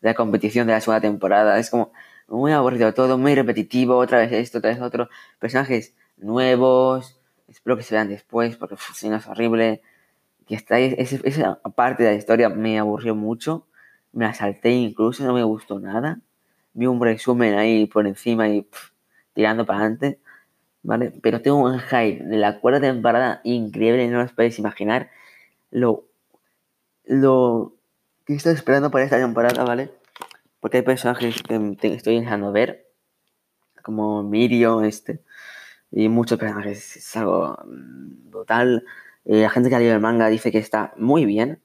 la 0.01 0.15
competición 0.15 0.67
de 0.67 0.75
la 0.75 0.81
segunda 0.81 1.01
temporada. 1.01 1.59
Es 1.59 1.71
como 1.71 1.93
muy 2.29 2.53
aburrido 2.53 2.93
todo, 2.95 3.19
muy 3.19 3.35
repetitivo, 3.35 3.97
otra 3.99 4.19
vez 4.19 4.33
esto, 4.33 4.59
otra 4.59 4.71
vez 4.71 4.81
otro. 4.81 5.09
Personajes 5.39 5.95
nuevos, 6.17 7.16
espero 7.49 7.77
que 7.77 7.83
se 7.83 7.95
vean 7.95 8.09
después, 8.09 8.57
porque 8.57 8.77
si 8.95 9.09
no 9.09 9.17
es 9.17 9.27
horrible. 9.27 9.83
Que 10.47 10.55
está, 10.55 10.79
esa 10.79 11.61
parte 11.75 12.05
de 12.05 12.11
la 12.11 12.17
historia 12.17 12.49
me 12.49 12.79
aburrió 12.79 13.17
mucho, 13.17 13.67
me 14.13 14.27
la 14.27 14.35
salté 14.35 14.71
incluso, 14.71 15.25
no 15.25 15.35
me 15.35 15.43
gustó 15.43 15.81
nada 15.81 16.21
vi 16.77 16.87
un 16.87 17.01
resumen 17.01 17.55
ahí 17.55 17.87
por 17.87 18.07
encima 18.07 18.49
y 18.49 18.69
tirando 19.33 19.65
para 19.65 19.81
adelante, 19.81 20.21
¿vale? 20.83 21.11
Pero 21.23 21.41
tengo 21.41 21.59
un 21.59 21.81
hype 21.81 22.23
de 22.23 22.37
la 22.37 22.61
cuarta 22.61 22.81
temporada 22.81 23.41
increíble, 23.45 24.07
no 24.09 24.23
os 24.23 24.33
podéis 24.33 24.59
imaginar 24.59 25.11
lo, 25.71 26.05
lo 27.05 27.73
que 28.27 28.35
estoy 28.35 28.53
esperando 28.53 28.91
para 28.91 29.05
esta 29.05 29.17
temporada, 29.17 29.65
¿vale? 29.65 29.91
Porque 30.61 30.79
hay 30.79 30.83
personajes 30.83 31.43
que 31.43 31.77
estoy 31.95 32.21
dejando 32.21 32.53
ver, 32.53 32.87
como 33.83 34.23
Mirio, 34.23 34.83
este, 34.83 35.23
y 35.97 36.11
muchos 36.11 36.39
personajes, 36.39 36.99
es 36.99 37.17
algo 37.17 37.57
mm, 37.65 38.31
brutal. 38.31 38.85
Eh, 39.25 39.41
la 39.41 39.49
gente 39.49 39.71
que 39.71 39.77
ha 39.77 39.79
leído 39.79 39.95
el 39.95 40.01
manga 40.01 40.29
dice 40.29 40.53
que 40.53 40.59
está 40.59 40.93
muy 40.99 41.25
bien, 41.25 41.63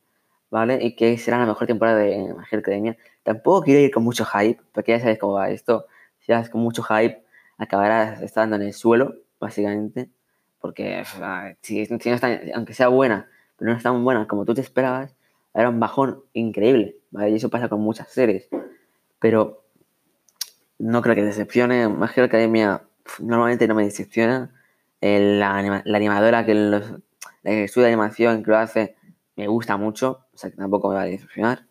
¿vale? 0.50 0.80
Y 0.82 0.96
que 0.96 1.18
será 1.18 1.38
la 1.38 1.46
mejor 1.46 1.68
temporada 1.68 1.98
de 1.98 2.34
Magia 2.34 2.60
Academia. 2.60 2.98
Tampoco 3.24 3.64
quiero 3.64 3.82
ir 3.82 3.92
con 3.92 4.04
mucho 4.06 4.24
hype, 4.24 4.62
porque 4.72 4.94
ya 4.94 5.02
sabes 5.02 5.20
cómo 5.20 5.34
va 5.34 5.50
esto. 5.50 5.86
Si 6.20 6.32
vas 6.32 6.50
con 6.50 6.62
mucho 6.62 6.82
hype, 6.82 7.22
acabarás 7.58 8.22
estando 8.22 8.56
en 8.56 8.62
el 8.62 8.74
suelo, 8.74 9.16
básicamente. 9.38 10.10
Porque 10.62 11.04
si, 11.62 11.86
no 11.90 11.98
está, 11.98 12.40
aunque 12.56 12.74
sea 12.74 12.88
buena, 12.88 13.30
pero 13.58 13.72
no 13.72 13.78
es 13.78 13.84
tan 13.84 14.02
buena 14.02 14.30
como 14.30 14.46
tú 14.46 14.54
te 14.54 14.62
esperabas, 14.62 15.14
era 15.54 15.68
un 15.68 15.82
bajón 15.82 16.24
increíble, 16.32 16.96
¿vale? 17.12 17.32
Y 17.32 17.36
eso 17.36 17.50
pasa 17.50 17.68
con 17.68 17.82
muchas 17.82 18.08
series. 18.08 18.48
Pero 19.20 19.66
no 20.80 21.02
creo 21.02 21.16
que 21.16 21.24
decepcione. 21.26 21.90
Magia 21.90 22.24
Academia 22.24 22.84
normalmente 23.20 23.68
no 23.68 23.76
me 23.76 23.84
decepciona. 23.84 24.52
la, 25.02 25.82
la, 25.86 25.98
animadora 25.98 26.46
que 26.46 26.54
los, 26.54 26.92
la 27.44 27.52
que 27.52 27.64
estudia 27.66 27.88
animación 27.88 28.44
que 28.44 28.52
lo 28.52 28.58
hace 28.58 28.96
me 29.36 29.48
gusta 29.48 29.78
mucho, 29.78 30.26
o 30.34 30.38
sea 30.38 30.52
que 30.52 30.58
tampoco 30.58 30.90
me 30.90 30.96
va 30.96 31.02
a 31.02 31.06
decepcionar. 31.06 31.66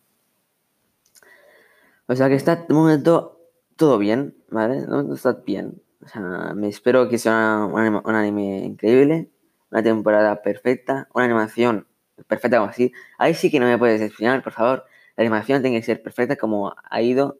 O 2.06 2.16
sea 2.16 2.28
que 2.28 2.34
está 2.34 2.56
de 2.56 2.74
momento 2.74 3.40
todo 3.76 3.98
bien, 3.98 4.36
¿vale? 4.50 4.80
No 4.86 5.14
está 5.14 5.32
bien. 5.32 5.80
O 6.04 6.08
sea, 6.08 6.54
me 6.54 6.68
espero 6.68 7.08
que 7.08 7.18
sea 7.18 7.68
un 7.70 8.14
anime, 8.14 8.58
increíble, 8.64 9.30
una 9.70 9.82
temporada 9.82 10.42
perfecta, 10.42 11.08
una 11.14 11.26
animación 11.26 11.86
perfecta 12.26 12.58
como 12.58 12.70
así. 12.70 12.92
Ahí 13.18 13.34
sí 13.34 13.50
que 13.50 13.60
no 13.60 13.66
me 13.66 13.78
puedes 13.78 14.00
decepcionar, 14.00 14.42
por 14.42 14.52
favor. 14.52 14.84
La 15.16 15.22
animación 15.22 15.62
tiene 15.62 15.78
que 15.78 15.86
ser 15.86 16.02
perfecta 16.02 16.36
como 16.36 16.74
ha 16.82 17.02
ido 17.02 17.38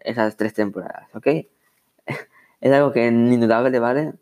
esas 0.00 0.36
tres 0.36 0.54
temporadas, 0.54 1.08
¿ok? 1.14 1.26
es 2.62 2.72
algo 2.72 2.92
que 2.92 3.08
es 3.08 3.12
indudable, 3.12 3.76
¿vale? 3.80 4.14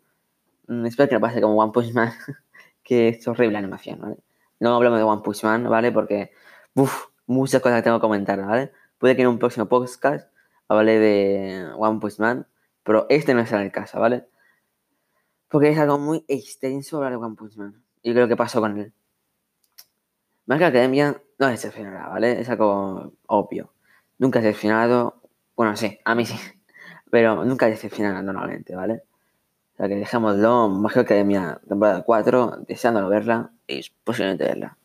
Mm, 0.67 0.85
espero 0.87 1.07
que 1.07 1.15
no 1.15 1.21
pase 1.21 1.41
como 1.41 1.55
One 1.61 1.71
Punch 1.71 1.93
Man, 1.93 2.11
que 2.83 3.09
es 3.09 3.27
horrible 3.27 3.53
la 3.53 3.59
animación, 3.59 3.99
¿vale? 4.01 4.17
No 4.59 4.75
hablamos 4.75 4.97
de 4.97 5.03
One 5.03 5.21
Punch 5.21 5.43
Man, 5.43 5.69
¿vale? 5.69 5.91
Porque, 5.91 6.31
uff, 6.73 7.05
muchas 7.27 7.61
cosas 7.61 7.79
que 7.79 7.83
tengo 7.83 7.97
que 7.97 8.01
comentar, 8.01 8.43
¿vale? 8.43 8.71
Puede 8.97 9.15
que 9.15 9.21
en 9.21 9.27
un 9.27 9.37
próximo 9.37 9.67
podcast 9.67 10.27
hable 10.67 10.99
de 10.99 11.67
One 11.77 11.99
Punch 11.99 12.17
Man, 12.17 12.47
pero 12.83 13.05
este 13.09 13.35
no 13.35 13.45
será 13.45 13.61
el 13.61 13.71
caso, 13.71 13.99
¿vale? 13.99 14.27
Porque 15.47 15.69
es 15.69 15.77
algo 15.77 15.99
muy 15.99 16.25
extenso 16.27 16.97
hablar 16.97 17.11
de 17.11 17.17
One 17.17 17.35
Punch 17.35 17.57
Man. 17.57 17.83
Y 18.01 18.13
creo 18.13 18.27
que 18.27 18.35
pasó 18.35 18.59
con 18.59 18.79
él. 18.79 18.91
Más 20.47 20.57
que 20.57 20.65
Academia 20.65 21.21
no 21.37 21.47
decepcionará, 21.47 22.07
¿vale? 22.07 22.41
Es 22.41 22.49
algo 22.49 23.13
obvio. 23.27 23.71
Nunca 24.17 24.41
decepcionado. 24.41 25.21
Bueno, 25.55 25.75
sí, 25.75 25.99
a 26.03 26.15
mí 26.15 26.25
sí. 26.25 26.35
Pero 27.11 27.45
nunca 27.45 27.67
decepcionará 27.67 28.23
normalmente, 28.23 28.75
¿vale? 28.75 29.03
O 29.73 29.77
sea 29.77 29.87
que 29.87 29.95
dejémoslo. 29.95 30.81
Que 30.93 30.99
Academia 31.01 31.59
temporada 31.67 32.01
4, 32.03 32.63
deseándolo 32.67 33.09
verla 33.09 33.51
y 33.67 33.81
posiblemente 34.03 34.45
verla. 34.45 34.77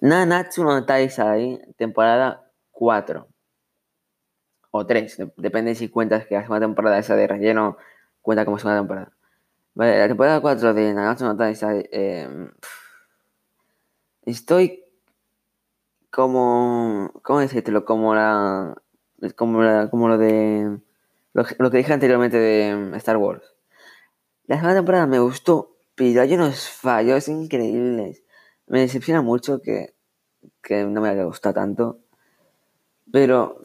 Nanatsu 0.00 0.62
no 0.64 0.84
Taisai, 0.84 1.60
temporada 1.76 2.50
4 2.72 3.26
o 4.70 4.86
3, 4.86 5.18
depende 5.36 5.74
si 5.74 5.88
cuentas 5.88 6.26
que 6.26 6.34
la 6.34 6.42
segunda 6.42 6.66
temporada 6.66 6.98
esa 6.98 7.16
de 7.16 7.26
relleno 7.26 7.78
cuenta 8.20 8.44
como 8.44 8.58
segunda 8.58 8.80
temporada. 8.80 9.12
Vale, 9.74 9.98
la 9.98 10.08
temporada 10.08 10.40
4 10.40 10.74
de 10.74 10.94
Nanatsu 10.94 11.24
no 11.24 11.36
Taizai, 11.36 11.88
eh, 11.92 12.50
estoy 14.26 14.84
como, 16.10 17.10
¿cómo 17.22 17.40
decírtelo? 17.40 17.84
Como 17.84 18.14
la, 18.14 18.74
como 19.36 19.62
la, 19.62 19.88
como 19.90 20.08
lo 20.08 20.18
de, 20.18 20.78
lo, 21.32 21.44
lo 21.58 21.70
que 21.70 21.78
dije 21.78 21.92
anteriormente 21.92 22.38
de 22.38 22.96
Star 22.96 23.16
Wars. 23.16 23.42
La 24.46 24.56
segunda 24.56 24.76
temporada 24.76 25.06
me 25.06 25.18
gustó, 25.18 25.76
pero 25.94 26.22
hay 26.22 26.34
unos 26.34 26.68
fallos 26.70 27.28
increíbles. 27.28 28.22
Me 28.66 28.80
decepciona 28.80 29.22
mucho 29.22 29.60
que, 29.60 29.94
que 30.62 30.84
no 30.84 31.00
me 31.00 31.08
haya 31.10 31.24
gustado 31.24 31.54
tanto. 31.54 32.00
Pero 33.12 33.60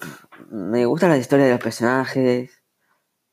me 0.49 0.85
gustan 0.85 1.09
las 1.09 1.19
historias 1.19 1.47
de 1.47 1.53
los 1.55 1.63
personajes. 1.63 2.61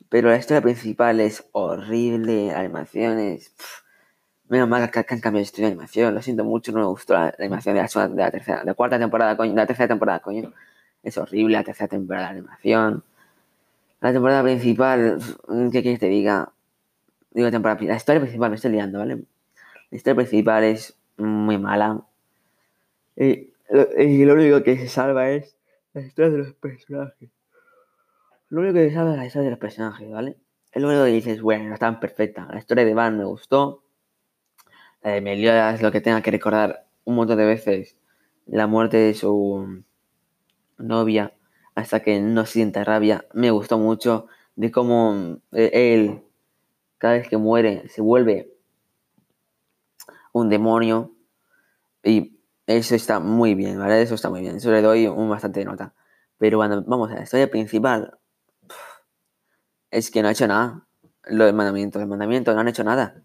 Pero 0.09 0.31
la 0.31 0.37
historia 0.39 0.63
principal 0.63 1.21
es 1.21 1.45
horrible. 1.53 2.53
Animaciones. 2.53 3.53
Menos 4.49 4.69
mal 4.69 4.91
que 4.91 4.99
han 5.01 5.05
cambiado 5.05 5.37
de 5.39 5.43
estudio 5.43 5.67
de 5.69 5.73
animación. 5.73 6.15
Lo 6.15 6.23
siento 6.23 6.45
mucho, 6.45 6.73
no 6.73 6.81
me 6.81 6.87
gustó 6.87 7.15
la, 7.15 7.27
la 7.27 7.35
animación 7.39 7.75
de 7.75 7.83
la, 7.83 7.89
segunda- 7.89 8.15
de 8.17 8.23
la 8.23 8.31
tercera, 8.31 8.61
de 8.61 8.65
la 8.67 8.75
cuarta 8.75 8.99
temporada, 8.99 9.37
coño. 9.37 9.53
De 9.53 9.57
la 9.57 9.67
tercera 9.67 9.89
temporada, 9.89 10.21
coño. 10.21 10.53
Es 11.03 11.17
horrible 11.19 11.55
la 11.55 11.65
tercera 11.65 11.89
temporada 11.89 12.27
de 12.27 12.39
animación. 12.39 13.05
La 14.01 14.13
temporada 14.13 14.43
principal, 14.43 15.19
¿qué 15.73 15.83
quieres 15.83 15.99
que 15.99 16.07
te 16.07 16.09
diga? 16.09 16.53
Digo, 17.31 17.51
temporada, 17.51 17.81
la 17.83 17.97
historia 17.97 18.21
principal, 18.21 18.51
me 18.51 18.57
estoy 18.57 18.73
liando, 18.73 18.99
¿vale? 18.99 19.25
La 19.91 19.97
historia 19.97 20.17
principal 20.17 20.65
es 20.65 20.97
muy 21.17 21.59
mala. 21.59 22.03
Y 23.17 23.53
lo, 23.71 23.87
lo 23.95 24.35
único 24.35 24.63
que 24.63 24.77
se 24.79 24.89
salva 24.89 25.31
es 25.31 25.57
la 25.93 26.03
historia 26.03 26.31
de 26.31 26.39
los 26.39 26.53
personajes. 26.55 27.31
Lo 28.51 28.61
único 28.61 28.75
que 28.75 28.89
se 28.89 28.95
salva 28.95 29.13
es 29.13 29.19
la 29.19 29.27
historia 29.27 29.45
de 29.47 29.51
los 29.51 29.59
personajes, 29.59 30.11
¿vale? 30.11 30.37
Es 30.73 30.83
lo 30.83 30.89
único 30.89 31.05
que 31.05 31.11
dices, 31.11 31.41
bueno, 31.41 31.65
no 31.69 31.75
están 31.75 32.01
perfecta. 32.01 32.47
La 32.51 32.59
historia 32.59 32.85
de 32.85 32.95
Van 32.95 33.19
me 33.19 33.25
gustó. 33.25 33.83
La 35.03 35.13
de 35.13 35.21
Meliodas, 35.21 35.83
lo 35.83 35.91
que 35.91 36.01
tenga 36.01 36.23
que 36.23 36.31
recordar 36.31 36.87
un 37.05 37.17
montón 37.17 37.39
de 37.39 37.47
veces. 37.47 37.97
La 38.47 38.67
muerte 38.67 38.97
de 38.97 39.15
su 39.15 39.83
novia 40.79 41.35
hasta 41.75 42.01
que 42.01 42.21
no 42.21 42.47
sienta 42.47 42.85
rabia. 42.85 43.27
Me 43.33 43.51
gustó 43.51 43.79
mucho 43.79 44.27
de 44.57 44.71
cómo 44.71 45.39
eh, 45.53 45.71
él, 45.95 46.25
cada 46.99 47.15
vez 47.15 47.29
que 47.29 47.37
muere, 47.37 47.89
se 47.89 48.03
vuelve 48.03 48.53
un 50.33 50.49
demonio. 50.49 51.15
Y 52.03 52.41
eso 52.67 52.95
está 52.95 53.21
muy 53.21 53.55
bien, 53.55 53.79
¿vale? 53.79 54.03
Eso 54.03 54.15
está 54.15 54.31
muy 54.31 54.41
bien. 54.41 54.57
Eso 54.57 54.71
le 54.71 54.83
doy 54.83 55.07
un 55.07 55.29
bastante 55.31 55.65
nota. 55.65 55.95
Pero 56.39 56.59
cuando 56.59 56.83
vamos 56.83 57.11
a 57.11 57.15
la 57.15 57.23
historia 57.23 57.51
principal, 57.51 58.19
es 59.91 60.11
que 60.11 60.23
no 60.23 60.29
ha 60.29 60.33
hecho 60.33 60.47
nada. 60.47 60.87
Lo 61.25 61.45
del 61.45 61.55
mandamiento, 61.55 62.01
el 62.01 62.07
mandamiento 62.07 62.55
no 62.55 62.61
han 62.61 62.69
hecho 62.69 62.85
nada. 62.85 63.23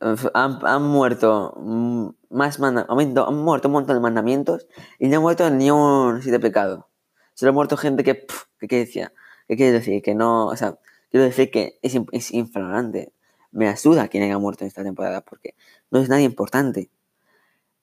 Han, 0.00 0.58
han 0.64 0.82
muerto 0.82 1.54
mm, 1.56 2.08
más 2.30 2.58
manda- 2.60 2.86
han, 2.88 2.96
muerto- 2.96 3.68
un 3.68 3.72
montón 3.72 3.96
de 3.96 4.00
mandamientos 4.00 4.66
y 4.98 5.08
no 5.08 5.16
han 5.16 5.22
muerto 5.22 5.48
ni 5.50 5.70
un 5.70 6.20
siete 6.22 6.40
pecado. 6.40 6.88
Solo 7.34 7.50
ha 7.50 7.52
muerto 7.54 7.76
gente 7.76 8.04
que, 8.04 8.14
pff, 8.14 8.44
que, 8.58 8.68
que 8.68 8.78
decía, 8.78 9.12
¿qué 9.48 9.56
quiere 9.56 9.72
decir? 9.72 10.02
Que 10.02 10.14
no, 10.14 10.46
o 10.46 10.56
sea, 10.56 10.78
quiero 11.10 11.24
decir 11.24 11.50
que 11.50 11.78
es, 11.82 11.94
es 12.12 12.32
inflamante. 12.32 13.12
Me 13.52 13.68
asuda 13.68 14.08
quien 14.08 14.22
haya 14.24 14.38
muerto 14.38 14.64
en 14.64 14.68
esta 14.68 14.82
temporada 14.82 15.20
porque 15.22 15.54
no 15.90 15.98
es 16.00 16.08
nadie 16.08 16.24
importante. 16.24 16.90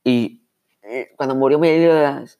Y 0.04 0.44
eh, 0.84 1.12
cuando 1.18 1.36
murió 1.36 1.60
Meliodas, 1.60 2.40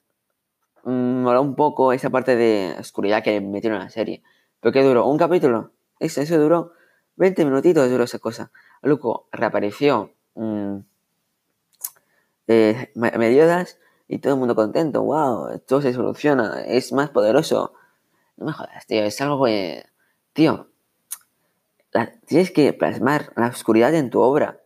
mm, 0.84 1.22
moló 1.22 1.42
un 1.42 1.54
poco 1.56 1.92
esa 1.92 2.10
parte 2.10 2.36
de 2.36 2.74
oscuridad 2.78 3.22
que 3.22 3.40
metieron 3.40 3.78
en 3.78 3.84
la 3.84 3.90
serie. 3.90 4.22
¿Pero 4.60 4.72
qué 4.72 4.82
duró? 4.82 5.06
¿Un 5.06 5.18
capítulo? 5.18 5.72
Eso, 6.00 6.20
eso 6.20 6.38
duró 6.38 6.72
20 7.16 7.44
minutitos, 7.44 7.90
duró 7.90 8.04
esa 8.04 8.18
cosa. 8.18 8.50
Luego 8.84 9.28
reapareció 9.32 10.12
mm, 10.34 10.76
eh, 12.48 12.92
Meliodas 12.94 13.78
y 14.08 14.18
todo 14.18 14.34
el 14.34 14.38
mundo 14.38 14.54
contento. 14.54 15.02
¡Wow! 15.02 15.58
Todo 15.66 15.80
se 15.80 15.94
soluciona. 15.94 16.62
Es 16.66 16.92
más 16.92 17.08
poderoso. 17.08 17.72
No 18.36 18.46
me 18.46 18.52
jodas, 18.52 18.86
tío. 18.86 19.02
Es 19.02 19.20
algo 19.20 19.44
que... 19.46 19.86
Tío, 20.34 20.68
tienes 22.26 22.50
que 22.50 22.72
plasmar 22.72 23.32
la 23.36 23.46
oscuridad 23.46 23.94
en 23.94 24.10
tu 24.10 24.20
obra. 24.20 24.60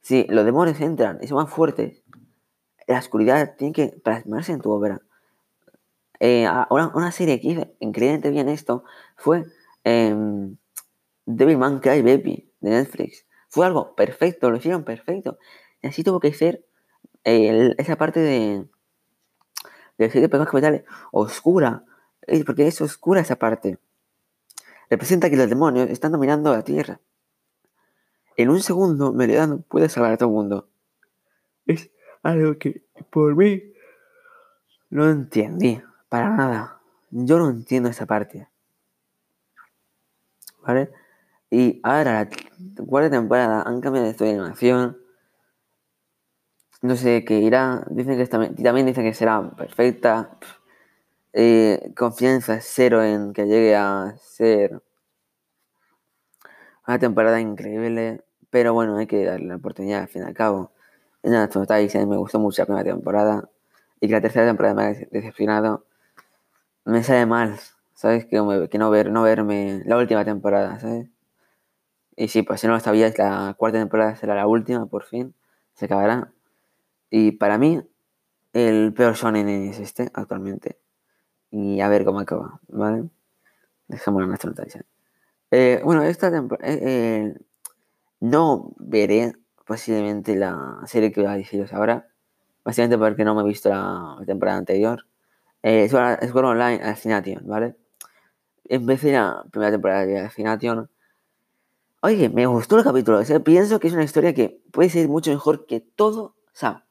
Si 0.00 0.24
los 0.28 0.44
demonios 0.44 0.80
entran 0.80 1.18
y 1.22 1.26
son 1.26 1.38
más 1.38 1.50
fuertes, 1.50 2.02
la 2.86 2.98
oscuridad 2.98 3.56
tiene 3.56 3.72
que 3.72 3.88
plasmarse 3.88 4.52
en 4.52 4.60
tu 4.60 4.70
obra. 4.70 5.00
Eh, 6.20 6.46
una, 6.70 7.10
serie 7.10 7.40
que 7.40 7.48
hizo 7.48 7.66
increíblemente 7.80 8.30
bien 8.30 8.48
esto 8.48 8.84
fue 9.16 9.46
em, 9.82 10.56
Devilman 11.26 11.80
Crybaby 11.80 12.53
de 12.64 12.70
Netflix. 12.70 13.26
Fue 13.48 13.66
algo 13.66 13.94
perfecto, 13.94 14.50
lo 14.50 14.56
hicieron 14.56 14.84
perfecto. 14.84 15.38
Así 15.82 16.02
tuvo 16.02 16.18
que 16.18 16.32
ser 16.32 16.64
esa 17.22 17.96
parte 17.96 18.20
de, 18.20 18.66
de 19.98 20.10
siete 20.10 20.28
pecados 20.28 20.48
capitales 20.48 20.84
oscura. 21.12 21.84
Porque 22.46 22.66
es 22.66 22.80
oscura 22.80 23.20
esa 23.20 23.36
parte. 23.36 23.78
Representa 24.90 25.30
que 25.30 25.36
los 25.36 25.48
demonios 25.48 25.90
están 25.90 26.12
dominando 26.12 26.52
la 26.52 26.62
tierra. 26.62 27.00
En 28.36 28.48
un 28.48 28.60
segundo, 28.60 29.12
Meridiano 29.12 29.60
puede 29.60 29.88
salvar 29.88 30.12
a 30.12 30.16
todo 30.16 30.28
el 30.30 30.34
mundo. 30.34 30.68
Es 31.66 31.90
algo 32.22 32.58
que 32.58 32.82
por 33.10 33.36
mí 33.36 33.62
no 34.90 35.08
entendí 35.08 35.80
para 36.08 36.30
nada. 36.30 36.80
Yo 37.10 37.38
no 37.38 37.50
entiendo 37.50 37.88
esa 37.88 38.06
parte. 38.06 38.48
¿Vale? 40.62 40.90
Y 41.54 41.78
ahora, 41.84 42.28
la 42.76 42.84
cuarta 42.84 43.10
temporada, 43.10 43.62
han 43.62 43.80
cambiado 43.80 44.12
de 44.12 44.28
animación. 44.30 44.98
No 46.82 46.96
sé 46.96 47.24
qué 47.24 47.38
irá. 47.38 47.84
Dicen 47.90 48.16
que 48.16 48.22
está- 48.22 48.38
también 48.62 48.86
dicen 48.86 49.04
que 49.04 49.14
será 49.14 49.50
perfecta. 49.56 50.36
Eh, 51.32 51.92
confianza 51.96 52.60
cero 52.62 53.02
en 53.04 53.32
que 53.34 53.46
llegue 53.46 53.76
a 53.76 54.14
ser 54.18 54.82
una 56.86 56.98
temporada 56.98 57.40
increíble. 57.40 58.22
Pero 58.50 58.72
bueno, 58.74 58.96
hay 58.96 59.06
que 59.06 59.24
darle 59.24 59.46
la 59.48 59.56
oportunidad 59.56 60.02
al 60.02 60.08
fin 60.08 60.22
y 60.22 60.26
al 60.26 60.34
cabo. 60.34 60.72
Y 61.22 61.30
nada, 61.30 61.48
diciendo, 61.78 62.08
me 62.10 62.16
gustó 62.18 62.38
mucho 62.38 62.62
la 62.62 62.66
primera 62.66 62.84
temporada. 62.84 63.48
Y 64.00 64.06
que 64.08 64.12
la 64.14 64.20
tercera 64.20 64.46
temporada 64.46 64.74
me 64.74 64.82
ha 64.84 64.94
decepcionado. 65.10 65.84
Me 66.86 67.02
sale 67.02 67.26
mal, 67.26 67.58
¿sabes? 67.94 68.24
Que, 68.26 68.38
que 68.70 68.78
no, 68.78 68.90
ver, 68.90 69.10
no 69.10 69.22
verme 69.22 69.82
la 69.86 69.96
última 69.98 70.24
temporada, 70.24 70.78
¿sabes? 70.80 71.08
Y 72.16 72.28
sí, 72.28 72.42
pues 72.42 72.60
si 72.60 72.66
no 72.66 72.74
lo 72.74 72.80
sabíais, 72.80 73.18
la 73.18 73.54
cuarta 73.58 73.78
temporada 73.78 74.16
será 74.16 74.34
la 74.34 74.46
última, 74.46 74.86
por 74.86 75.04
fin. 75.04 75.34
Se 75.74 75.86
acabará. 75.86 76.32
Y 77.10 77.32
para 77.32 77.58
mí, 77.58 77.82
el 78.52 78.92
peor 78.94 79.14
shonen 79.14 79.48
es 79.48 79.78
este, 79.80 80.10
actualmente. 80.14 80.78
Y 81.50 81.80
a 81.80 81.88
ver 81.88 82.04
cómo 82.04 82.20
acaba, 82.20 82.60
¿vale? 82.68 83.08
Dejémoslo 83.88 84.24
en 84.24 84.28
nuestra 84.30 84.50
noticia. 84.50 84.84
Eh, 85.50 85.80
bueno, 85.84 86.02
esta 86.02 86.30
temporada... 86.30 86.72
no 88.20 88.72
veré 88.78 89.34
posiblemente 89.66 90.36
la 90.36 90.80
serie 90.86 91.12
que 91.12 91.20
voy 91.20 91.30
a 91.30 91.36
deciros 91.36 91.72
ahora. 91.72 92.08
Básicamente 92.64 92.98
porque 92.98 93.24
no 93.24 93.34
me 93.34 93.42
he 93.42 93.46
visto 93.46 93.68
la 93.68 94.16
temporada 94.26 94.58
anterior. 94.58 95.06
Eh, 95.62 95.88
Sword 95.88 96.44
Online 96.44 96.82
Ascension, 96.82 97.46
¿vale? 97.46 97.76
Empecé 98.64 99.12
la 99.12 99.44
primera 99.50 99.70
temporada 99.72 100.06
de 100.06 100.20
Ascension. 100.20 100.90
Oye, 102.04 102.28
me 102.28 102.44
gustó 102.44 102.76
el 102.76 102.84
capítulo. 102.84 103.18
O 103.20 103.24
sea, 103.24 103.40
pienso 103.40 103.80
que 103.80 103.88
es 103.88 103.94
una 103.94 104.04
historia 104.04 104.34
que 104.34 104.60
puede 104.72 104.90
ser 104.90 105.08
mucho 105.08 105.30
mejor 105.30 105.64
que 105.64 105.80
todo 105.80 106.36
Sao. 106.52 106.82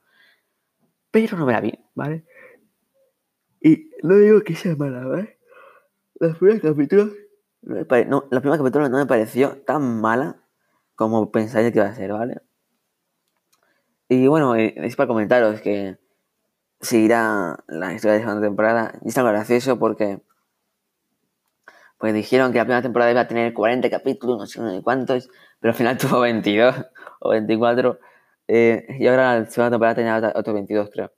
Pero 1.11 1.37
no 1.37 1.45
me 1.45 1.53
la 1.53 1.61
vi, 1.61 1.71
¿vale? 1.93 2.25
Y 3.61 3.91
no 4.01 4.15
digo 4.15 4.41
que 4.41 4.55
sea 4.55 4.75
mala, 4.75 5.05
¿vale? 5.05 5.37
Los 6.15 6.35
primeros 6.39 6.63
capítulos. 6.63 7.11
No, 7.61 7.75
me 7.75 7.85
pare- 7.85 8.05
no, 8.05 8.27
la 8.31 8.41
primera 8.41 8.57
capítulo 8.57 8.89
no 8.89 8.97
me 8.97 9.05
pareció 9.05 9.61
tan 9.67 10.01
mala 10.01 10.41
como 10.95 11.31
pensáis 11.31 11.71
que 11.71 11.77
iba 11.77 11.87
a 11.87 11.93
ser, 11.93 12.11
¿vale? 12.11 12.41
Y 14.09 14.25
bueno, 14.27 14.55
eh, 14.55 14.73
es 14.77 14.95
para 14.95 15.07
comentaros 15.07 15.61
que 15.61 15.99
seguirá 16.81 17.63
la 17.67 17.93
historia 17.93 18.15
de 18.15 18.21
segunda 18.21 18.41
temporada. 18.47 18.99
Y 19.03 19.09
es 19.09 19.17
algo 19.19 19.29
gracioso 19.29 19.79
porque 19.79 20.21
pues 22.03 22.13
dijeron 22.13 22.51
que 22.51 22.57
la 22.57 22.65
primera 22.65 22.81
temporada 22.81 23.11
iba 23.11 23.21
a 23.21 23.27
tener 23.29 23.53
40 23.53 23.89
capítulos, 23.89 24.37
no 24.37 24.45
sé 24.45 24.59
no 24.59 24.83
cuántos, 24.83 25.29
pero 25.61 25.71
al 25.71 25.77
final 25.77 25.97
tuvo 25.97 26.19
22 26.19 26.75
o 27.21 27.29
24. 27.29 27.97
eh, 28.49 28.85
y 28.99 29.07
ahora 29.07 29.39
la 29.39 29.45
segunda 29.45 29.71
temporada 29.71 29.95
tenía 29.95 30.33
otros 30.35 30.53
22, 30.53 30.89
creo. 30.91 31.13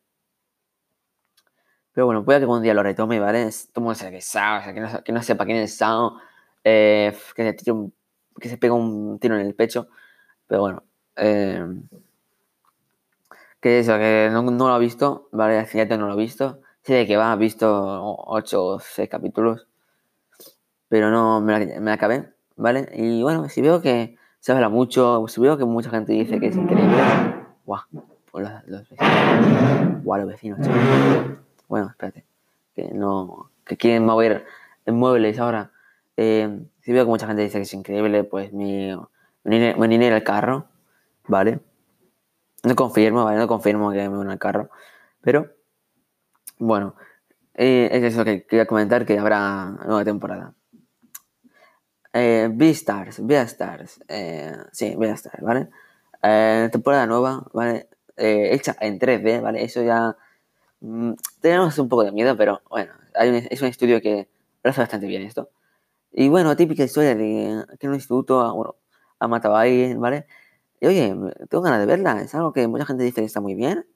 Pero 1.94 2.06
bueno, 2.06 2.24
puede 2.26 2.40
que 2.40 2.44
algún 2.44 2.62
día 2.62 2.74
lo 2.76 2.84
retome, 2.84 3.20
¿vale? 3.20 3.48
Es- 3.48 3.72
Todo 3.72 3.82
el 3.82 3.84
mundo 3.86 3.96
sabe 3.96 4.12
que 4.12 4.22
Sao, 4.22 4.60
o 4.60 4.64
sea, 4.64 4.74
que 4.74 4.80
no, 4.82 5.04
que 5.04 5.12
no 5.12 5.24
sepa 5.24 5.46
quién 5.46 5.58
es 5.58 5.76
Sao, 5.78 6.20
eh, 6.64 7.16
que, 7.36 7.56
se 7.58 7.72
un- 7.72 7.94
que 8.40 8.50
se 8.50 8.58
pega 8.58 8.74
un 8.74 9.18
tiro 9.20 9.36
en 9.40 9.46
el 9.48 9.56
pecho. 9.56 9.88
Pero 10.48 10.62
bueno, 10.62 10.84
eh, 11.18 11.66
que 13.62 13.80
eso, 13.80 13.94
que 13.98 14.30
no, 14.32 14.42
no 14.44 14.68
lo 14.70 14.76
he 14.78 14.80
visto, 14.80 15.30
¿vale? 15.32 15.60
Al 15.60 15.66
final 15.68 15.88
no 16.00 16.08
lo 16.08 16.14
he 16.14 16.18
visto. 16.18 16.62
Sé 16.84 16.94
de 16.94 17.08
que 17.08 17.18
va, 17.18 17.34
he 17.34 17.38
visto 17.38 17.68
8 18.28 18.64
o 18.66 18.80
6 18.80 19.10
capítulos, 19.10 19.68
pero 20.96 21.12
no 21.12 21.42
me 21.42 21.52
la, 21.52 21.82
me 21.82 21.88
la 21.88 21.94
acabé, 21.96 22.32
¿vale? 22.56 22.88
Y 22.94 23.22
bueno, 23.22 23.50
si 23.50 23.62
veo 23.62 23.82
que 23.82 24.18
se 24.40 24.54
habla 24.54 24.70
mucho, 24.70 25.26
veo 25.38 25.58
que 25.58 25.66
mucha 25.66 25.90
gente 25.90 26.14
dice 26.14 26.40
que 26.40 26.48
es 26.48 26.56
increíble. 26.56 26.96
Guau, 27.66 27.82
los, 28.32 28.90
vecinos. 28.90 30.04
Guau, 30.06 30.22
los 30.22 30.30
vecinos. 30.30 30.66
Bueno, 31.68 31.90
espérate. 31.90 32.24
Que 32.74 32.94
no. 32.94 33.52
Que 33.66 33.76
quieren 33.76 34.06
mover 34.06 34.46
muebles 34.86 35.38
ahora. 35.38 35.72
Eh, 36.16 36.66
si 36.80 36.94
veo 36.94 37.04
que 37.04 37.10
mucha 37.10 37.28
gente 37.28 37.42
dice 37.42 37.58
que 37.58 37.64
es 37.64 37.74
increíble, 37.74 38.24
pues 38.24 38.54
mi, 38.54 38.98
me 39.44 39.88
vine 39.90 40.08
el 40.08 40.24
carro, 40.24 40.70
¿vale? 41.28 41.60
No 42.64 42.74
confirmo, 42.74 43.26
¿vale? 43.26 43.38
No 43.38 43.50
confirmo 43.50 43.92
que 43.92 44.08
me 44.08 44.18
vine 44.18 44.32
el 44.32 44.40
carro. 44.40 44.70
Pero, 45.20 45.50
bueno, 46.58 46.96
eh, 47.54 47.90
es 47.92 48.02
eso 48.14 48.24
que 48.24 48.46
quería 48.46 48.66
comentar, 48.66 49.06
que 49.06 49.20
habrá 49.20 49.72
nueva 49.86 50.06
temporada. 50.06 50.54
Eh, 52.18 52.48
Beastars, 52.50 53.20
Beastars, 53.26 54.00
eh, 54.08 54.54
sí, 54.72 54.96
Beastars, 54.96 55.42
¿vale? 55.44 55.68
Eh, 56.24 56.70
temporada 56.72 57.06
nueva, 57.06 57.44
¿vale? 57.54 57.90
Eh, 58.16 58.50
hecha 58.54 58.76
en 58.80 58.98
3D, 59.00 59.42
¿vale? 59.42 59.64
Eso 59.64 59.84
ya... 59.84 60.16
Mmm, 60.82 61.14
tenemos 61.42 61.78
un 61.80 61.90
poco 61.90 62.06
de 62.06 62.12
miedo, 62.14 62.38
pero 62.38 62.62
bueno, 62.70 62.94
hay 63.16 63.30
un, 63.30 63.36
es 63.50 63.62
un 63.62 63.68
estudio 63.70 64.02
que 64.02 64.30
lo 64.64 64.70
hace 64.72 64.82
bastante 64.82 65.08
bien 65.08 65.24
esto. 65.24 65.50
Y 66.14 66.30
bueno, 66.30 66.56
típica 66.56 66.84
historia 66.84 67.16
de 67.16 67.66
que 67.80 67.88
en 67.88 67.90
un 67.90 67.96
instituto, 67.96 68.54
bueno, 68.56 68.76
ha 69.20 69.28
matado 69.28 69.56
a 69.58 69.62
alguien, 69.64 70.00
¿vale? 70.02 70.28
Y 70.82 70.88
oye, 70.88 71.10
tengo 71.50 71.64
ganas 71.64 71.80
de 71.82 71.88
verla, 71.88 72.22
es 72.22 72.36
algo 72.36 72.54
que 72.54 72.68
mucha 72.68 72.86
gente 72.86 73.04
dice 73.06 73.22
que 73.22 73.28
está 73.28 73.42
muy 73.42 73.56
bien. 73.56 73.88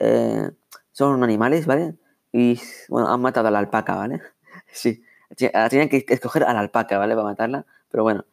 Eh, 0.00 0.50
son 0.92 1.22
animales, 1.24 1.66
¿vale? 1.66 1.96
Y 2.32 2.60
bueno, 2.88 3.08
han 3.12 3.20
matado 3.22 3.48
a 3.48 3.50
la 3.52 3.60
alpaca, 3.60 3.96
¿vale? 3.96 4.22
Sí, 4.72 5.02
tenían 5.36 5.88
que 5.88 6.04
escoger 6.08 6.44
a 6.44 6.52
la 6.52 6.60
alpaca, 6.60 6.98
¿vale? 6.98 7.14
Para 7.14 7.28
matarla, 7.28 7.66
pero 7.90 8.02
bueno, 8.02 8.24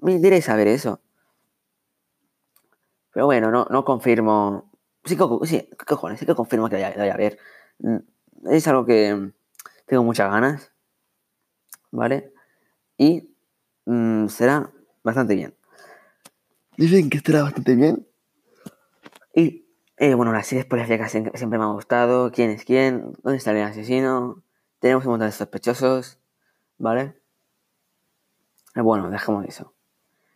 me 0.00 0.18
diréis 0.18 0.48
a 0.48 0.56
ver 0.56 0.68
eso. 0.68 1.00
Pero 3.12 3.26
bueno, 3.26 3.50
no, 3.50 3.66
no 3.70 3.84
confirmo. 3.84 4.70
Sí, 5.04 5.16
sí, 5.44 5.68
¿qué 5.78 5.84
cojones? 5.86 6.18
Sí 6.18 6.26
que 6.26 6.34
confirmo 6.34 6.68
que 6.68 6.84
a 6.84 7.16
ver. 7.16 7.38
Mm, 7.78 7.96
es 8.50 8.66
algo 8.68 8.84
que 8.84 9.30
tengo 9.86 10.02
muchas 10.02 10.30
ganas, 10.30 10.72
¿vale? 11.90 12.32
Y 12.98 13.34
mmm, 13.84 14.26
será 14.28 14.70
bastante 15.02 15.34
bien. 15.36 15.54
Dicen 16.76 17.08
que 17.08 17.18
estará 17.18 17.42
bastante 17.42 17.74
bien. 17.76 18.06
Y 19.34 19.66
eh, 19.96 20.14
bueno, 20.14 20.32
las 20.32 20.46
series 20.46 20.66
policíacas 20.66 21.10
siempre, 21.12 21.38
siempre 21.38 21.58
me 21.58 21.64
han 21.64 21.72
gustado. 21.72 22.32
¿Quién 22.32 22.50
es 22.50 22.64
quién? 22.64 23.12
¿Dónde 23.22 23.38
está 23.38 23.52
el 23.52 23.62
asesino? 23.62 24.42
Tenemos 24.84 25.06
un 25.06 25.12
montón 25.12 25.28
de 25.28 25.32
sospechosos. 25.32 26.18
¿Vale? 26.76 27.14
Eh, 28.74 28.82
bueno, 28.82 29.08
dejamos 29.08 29.46
eso. 29.46 29.72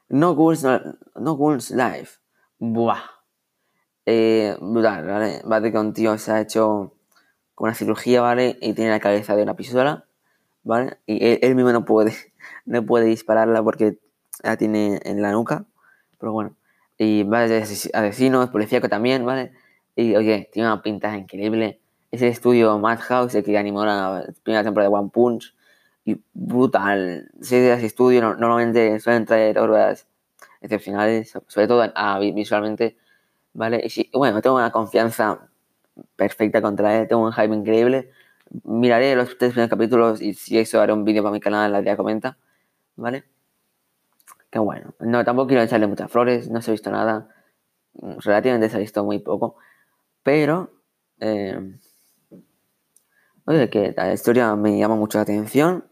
No 0.09 0.35
Ghouls, 0.35 0.65
no 0.65 1.35
Ghouls 1.37 1.71
Life. 1.71 2.19
Buah. 2.59 3.03
Eh, 4.07 4.57
brutal, 4.59 5.07
¿vale? 5.07 5.43
Vale 5.45 5.71
que 5.71 5.79
un 5.79 5.93
tío 5.93 6.17
se 6.17 6.33
ha 6.33 6.41
hecho 6.41 6.95
con 7.55 7.67
una 7.67 7.75
cirugía, 7.75 8.23
¿vale? 8.23 8.57
Y 8.63 8.73
tiene 8.73 8.91
la 8.91 9.01
cabeza 9.01 9.37
de 9.37 9.43
una 9.43 9.55
pistola, 9.55 10.07
¿vale? 10.63 10.97
Y 11.05 11.19
él, 11.45 11.55
mismo 11.55 11.71
no 11.73 11.85
puede, 11.85 12.15
no 12.65 12.87
puede 12.87 13.05
dispararla 13.05 13.63
porque 13.63 13.99
la 14.43 14.57
tiene 14.57 14.99
en 15.05 15.21
la 15.21 15.33
nuca. 15.33 15.67
Pero 16.19 16.33
bueno. 16.33 16.57
Y 16.97 17.23
va 17.25 17.47
de 17.47 17.59
asesinos, 17.59 18.49
policíaco 18.49 18.89
también, 18.89 19.27
¿vale? 19.27 19.53
Y 19.95 20.17
oye, 20.17 20.49
tiene 20.51 20.71
una 20.71 20.81
pinta 20.81 21.15
increíble. 21.19 21.83
Es 22.11 22.23
el 22.23 22.29
estudio 22.29 22.79
Madhouse, 22.79 23.35
el 23.35 23.45
que 23.45 23.59
animó 23.59 23.85
la 23.85 24.27
primera 24.43 24.65
temporada 24.65 24.91
de 24.91 24.97
One 24.97 25.11
Punch. 25.13 25.55
Y 26.05 26.21
brutal. 26.33 27.31
De 27.35 27.73
ese 27.75 27.87
estudio 27.87 28.23
normalmente 28.35 28.99
suelen 29.01 29.27
traer 29.27 29.59
obras 29.59 30.07
excepcionales, 30.61 31.33
sobre 31.49 31.69
todo 31.69 31.93
visualmente, 32.35 32.97
¿vale? 33.53 33.83
Y 33.85 34.11
bueno, 34.17 34.41
tengo 34.43 34.57
una 34.57 34.73
confianza 34.73 35.49
perfecta 36.17 36.63
contra 36.63 36.99
él, 37.01 37.09
tengo 37.09 37.25
un 37.25 37.33
hype 37.33 37.55
increíble. 37.55 38.11
Miraré 38.65 39.15
los 39.17 39.37
tres 39.39 39.53
primeros 39.53 39.71
capítulos 39.71 40.23
y 40.23 40.35
si 40.35 40.59
eso 40.59 40.81
haré 40.81 40.93
un 40.93 41.05
vídeo 41.05 41.23
para 41.23 41.33
mi 41.33 41.41
canal, 41.41 41.73
la 41.73 41.83
día 41.83 41.97
comenta, 41.97 42.39
¿vale? 42.97 43.25
que 44.51 44.59
bueno. 44.59 44.95
No, 45.01 45.25
tampoco 45.25 45.49
quiero 45.49 45.63
echarle 45.63 45.87
muchas 45.87 46.11
flores, 46.11 46.51
no 46.51 46.63
se 46.63 46.71
ha 46.71 46.73
visto 46.73 46.91
nada. 46.91 47.29
Relativamente 47.95 48.69
se 48.69 48.77
ha 48.77 48.81
visto 48.81 49.05
muy 49.05 49.19
poco. 49.21 49.57
Pero, 50.23 50.73
eh, 51.21 51.79
oye, 53.49 53.71
que 53.71 53.95
la 53.97 54.13
historia 54.13 54.55
me 54.57 54.79
llama 54.79 54.95
mucho 54.97 55.19
la 55.19 55.23
atención. 55.23 55.87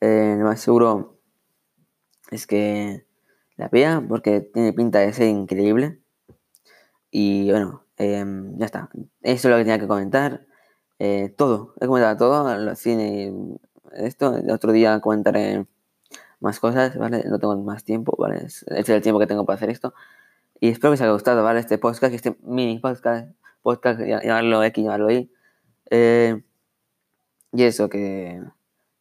Eh, 0.00 0.36
lo 0.38 0.46
más 0.46 0.60
seguro 0.60 1.18
es 2.30 2.46
que 2.46 3.04
la 3.56 3.68
vea 3.68 4.02
porque 4.08 4.40
tiene 4.40 4.72
pinta 4.72 5.00
de 5.00 5.12
ser 5.12 5.28
increíble. 5.28 6.00
Y 7.10 7.50
bueno, 7.50 7.84
eh, 7.98 8.24
ya 8.56 8.64
está. 8.66 8.88
Eso 9.22 9.48
es 9.48 9.52
lo 9.52 9.56
que 9.58 9.64
tenía 9.64 9.78
que 9.78 9.86
comentar. 9.86 10.46
Eh, 10.98 11.34
todo, 11.36 11.74
he 11.80 11.86
comentado 11.86 12.16
todo, 12.16 12.54
el 12.54 12.74
cine, 12.76 13.34
esto. 13.92 14.36
El 14.36 14.50
otro 14.50 14.72
día 14.72 14.98
comentaré 15.00 15.66
más 16.40 16.58
cosas, 16.58 16.96
¿vale? 16.96 17.22
No 17.28 17.38
tengo 17.38 17.56
más 17.58 17.84
tiempo, 17.84 18.16
¿vale? 18.18 18.46
Este 18.46 18.78
es 18.78 18.88
el 18.88 19.02
tiempo 19.02 19.18
que 19.20 19.26
tengo 19.26 19.44
para 19.44 19.56
hacer 19.56 19.68
esto. 19.68 19.92
Y 20.58 20.70
espero 20.70 20.92
que 20.92 20.94
os 20.94 21.00
haya 21.02 21.12
gustado, 21.12 21.44
¿vale? 21.44 21.60
Este 21.60 21.76
podcast, 21.76 22.14
este 22.14 22.38
mini 22.42 22.78
podcast, 22.78 23.30
podcast, 23.62 24.00
llamarlo 24.00 24.62
X, 24.64 24.84
llamarlo 24.84 25.10
Y. 25.10 25.30
Eh, 25.90 26.42
y 27.52 27.62
eso, 27.64 27.88
que... 27.88 28.42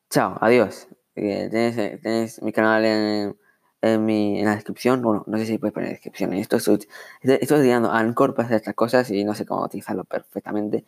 Chao, 0.10 0.38
adiós. 0.42 0.88
Eh, 1.16 1.50
tenéis, 1.52 2.02
tenéis, 2.02 2.42
mi 2.42 2.52
canal 2.54 2.86
en, 2.86 3.38
en, 3.82 4.06
mi, 4.06 4.40
en 4.40 4.46
la 4.46 4.56
descripción. 4.56 5.02
Bueno, 5.02 5.24
no 5.28 5.38
sé 5.38 5.46
si 5.46 5.58
podéis 5.58 5.74
poner 5.74 5.90
descripción. 5.90 6.34
Esto 6.34 6.58
estoy, 6.58 6.88
estoy 7.22 7.58
utilizando 7.58 7.92
Anchor 7.92 8.34
para 8.36 8.46
hacer 8.46 8.58
estas 8.58 8.76
cosas 8.76 9.10
y 9.12 9.24
no 9.24 9.36
sé 9.36 9.46
cómo 9.46 9.66
utilizarlo 9.66 10.06
perfectamente. 10.06 10.86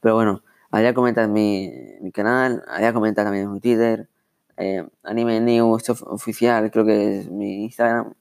Pero 0.00 0.14
bueno, 0.14 0.42
allá 0.70 0.94
comentar 0.94 1.28
mi, 1.28 1.70
mi 2.00 2.12
canal, 2.12 2.64
allá 2.68 2.92
comentar 2.92 3.24
también 3.24 3.52
mi 3.52 3.60
Twitter 3.60 4.08
eh, 4.56 4.86
Anime 5.02 5.40
News 5.40 5.88
oficial, 5.90 6.70
creo 6.70 6.84
que 6.84 7.20
es 7.20 7.30
mi 7.30 7.64
Instagram. 7.64 8.14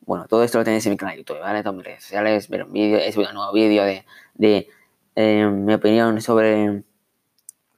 Bueno, 0.00 0.26
todo 0.28 0.44
esto 0.44 0.58
lo 0.58 0.64
tenéis 0.64 0.84
en 0.86 0.92
mi 0.92 0.96
canal 0.96 1.14
de 1.14 1.22
YouTube, 1.22 1.40
¿vale? 1.40 1.62
Todas 1.62 1.76
mis 1.76 1.84
redes 1.84 2.02
sociales, 2.02 2.48
ver 2.48 2.64
un 2.64 2.72
vídeo, 2.72 2.98
es 2.98 3.16
un 3.16 3.24
nuevo 3.34 3.52
vídeo 3.52 3.84
de, 3.84 4.04
de 4.34 4.68
eh, 5.16 5.46
mi 5.46 5.74
opinión 5.74 6.20
sobre 6.20 6.84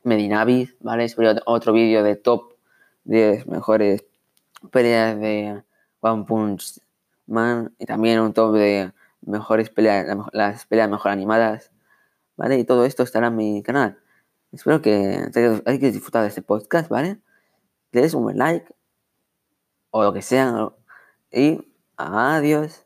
Medinavis, 0.06 0.76
¿vale? 0.80 1.08
Sobre 1.08 1.34
otro 1.44 1.72
vídeo 1.72 2.02
de 2.02 2.16
top 2.16 2.54
10 3.04 3.46
mejores 3.46 4.04
peleas 4.70 5.18
de 5.20 5.62
One 6.00 6.24
Punch 6.24 6.80
Man 7.26 7.74
y 7.78 7.86
también 7.86 8.20
un 8.20 8.32
top 8.32 8.54
de 8.54 8.92
mejores 9.22 9.70
peleas, 9.70 10.06
las 10.32 10.66
peleas 10.66 10.88
mejor 10.88 11.10
animadas, 11.10 11.72
¿vale? 12.36 12.58
Y 12.58 12.64
todo 12.64 12.84
esto 12.84 13.02
estará 13.02 13.28
en 13.28 13.36
mi 13.36 13.62
canal. 13.62 13.98
Espero 14.52 14.80
que 14.80 15.28
hayáis 15.66 15.92
disfrutado 15.92 16.22
de 16.22 16.28
este 16.30 16.42
podcast, 16.42 16.88
¿vale? 16.88 17.20
le 17.92 18.02
des 18.02 18.14
un 18.14 18.24
buen 18.24 18.38
like 18.38 18.74
o 19.90 20.02
lo 20.02 20.12
que 20.12 20.22
sea. 20.22 20.70
Y 21.32 21.66
adiós. 21.96 22.85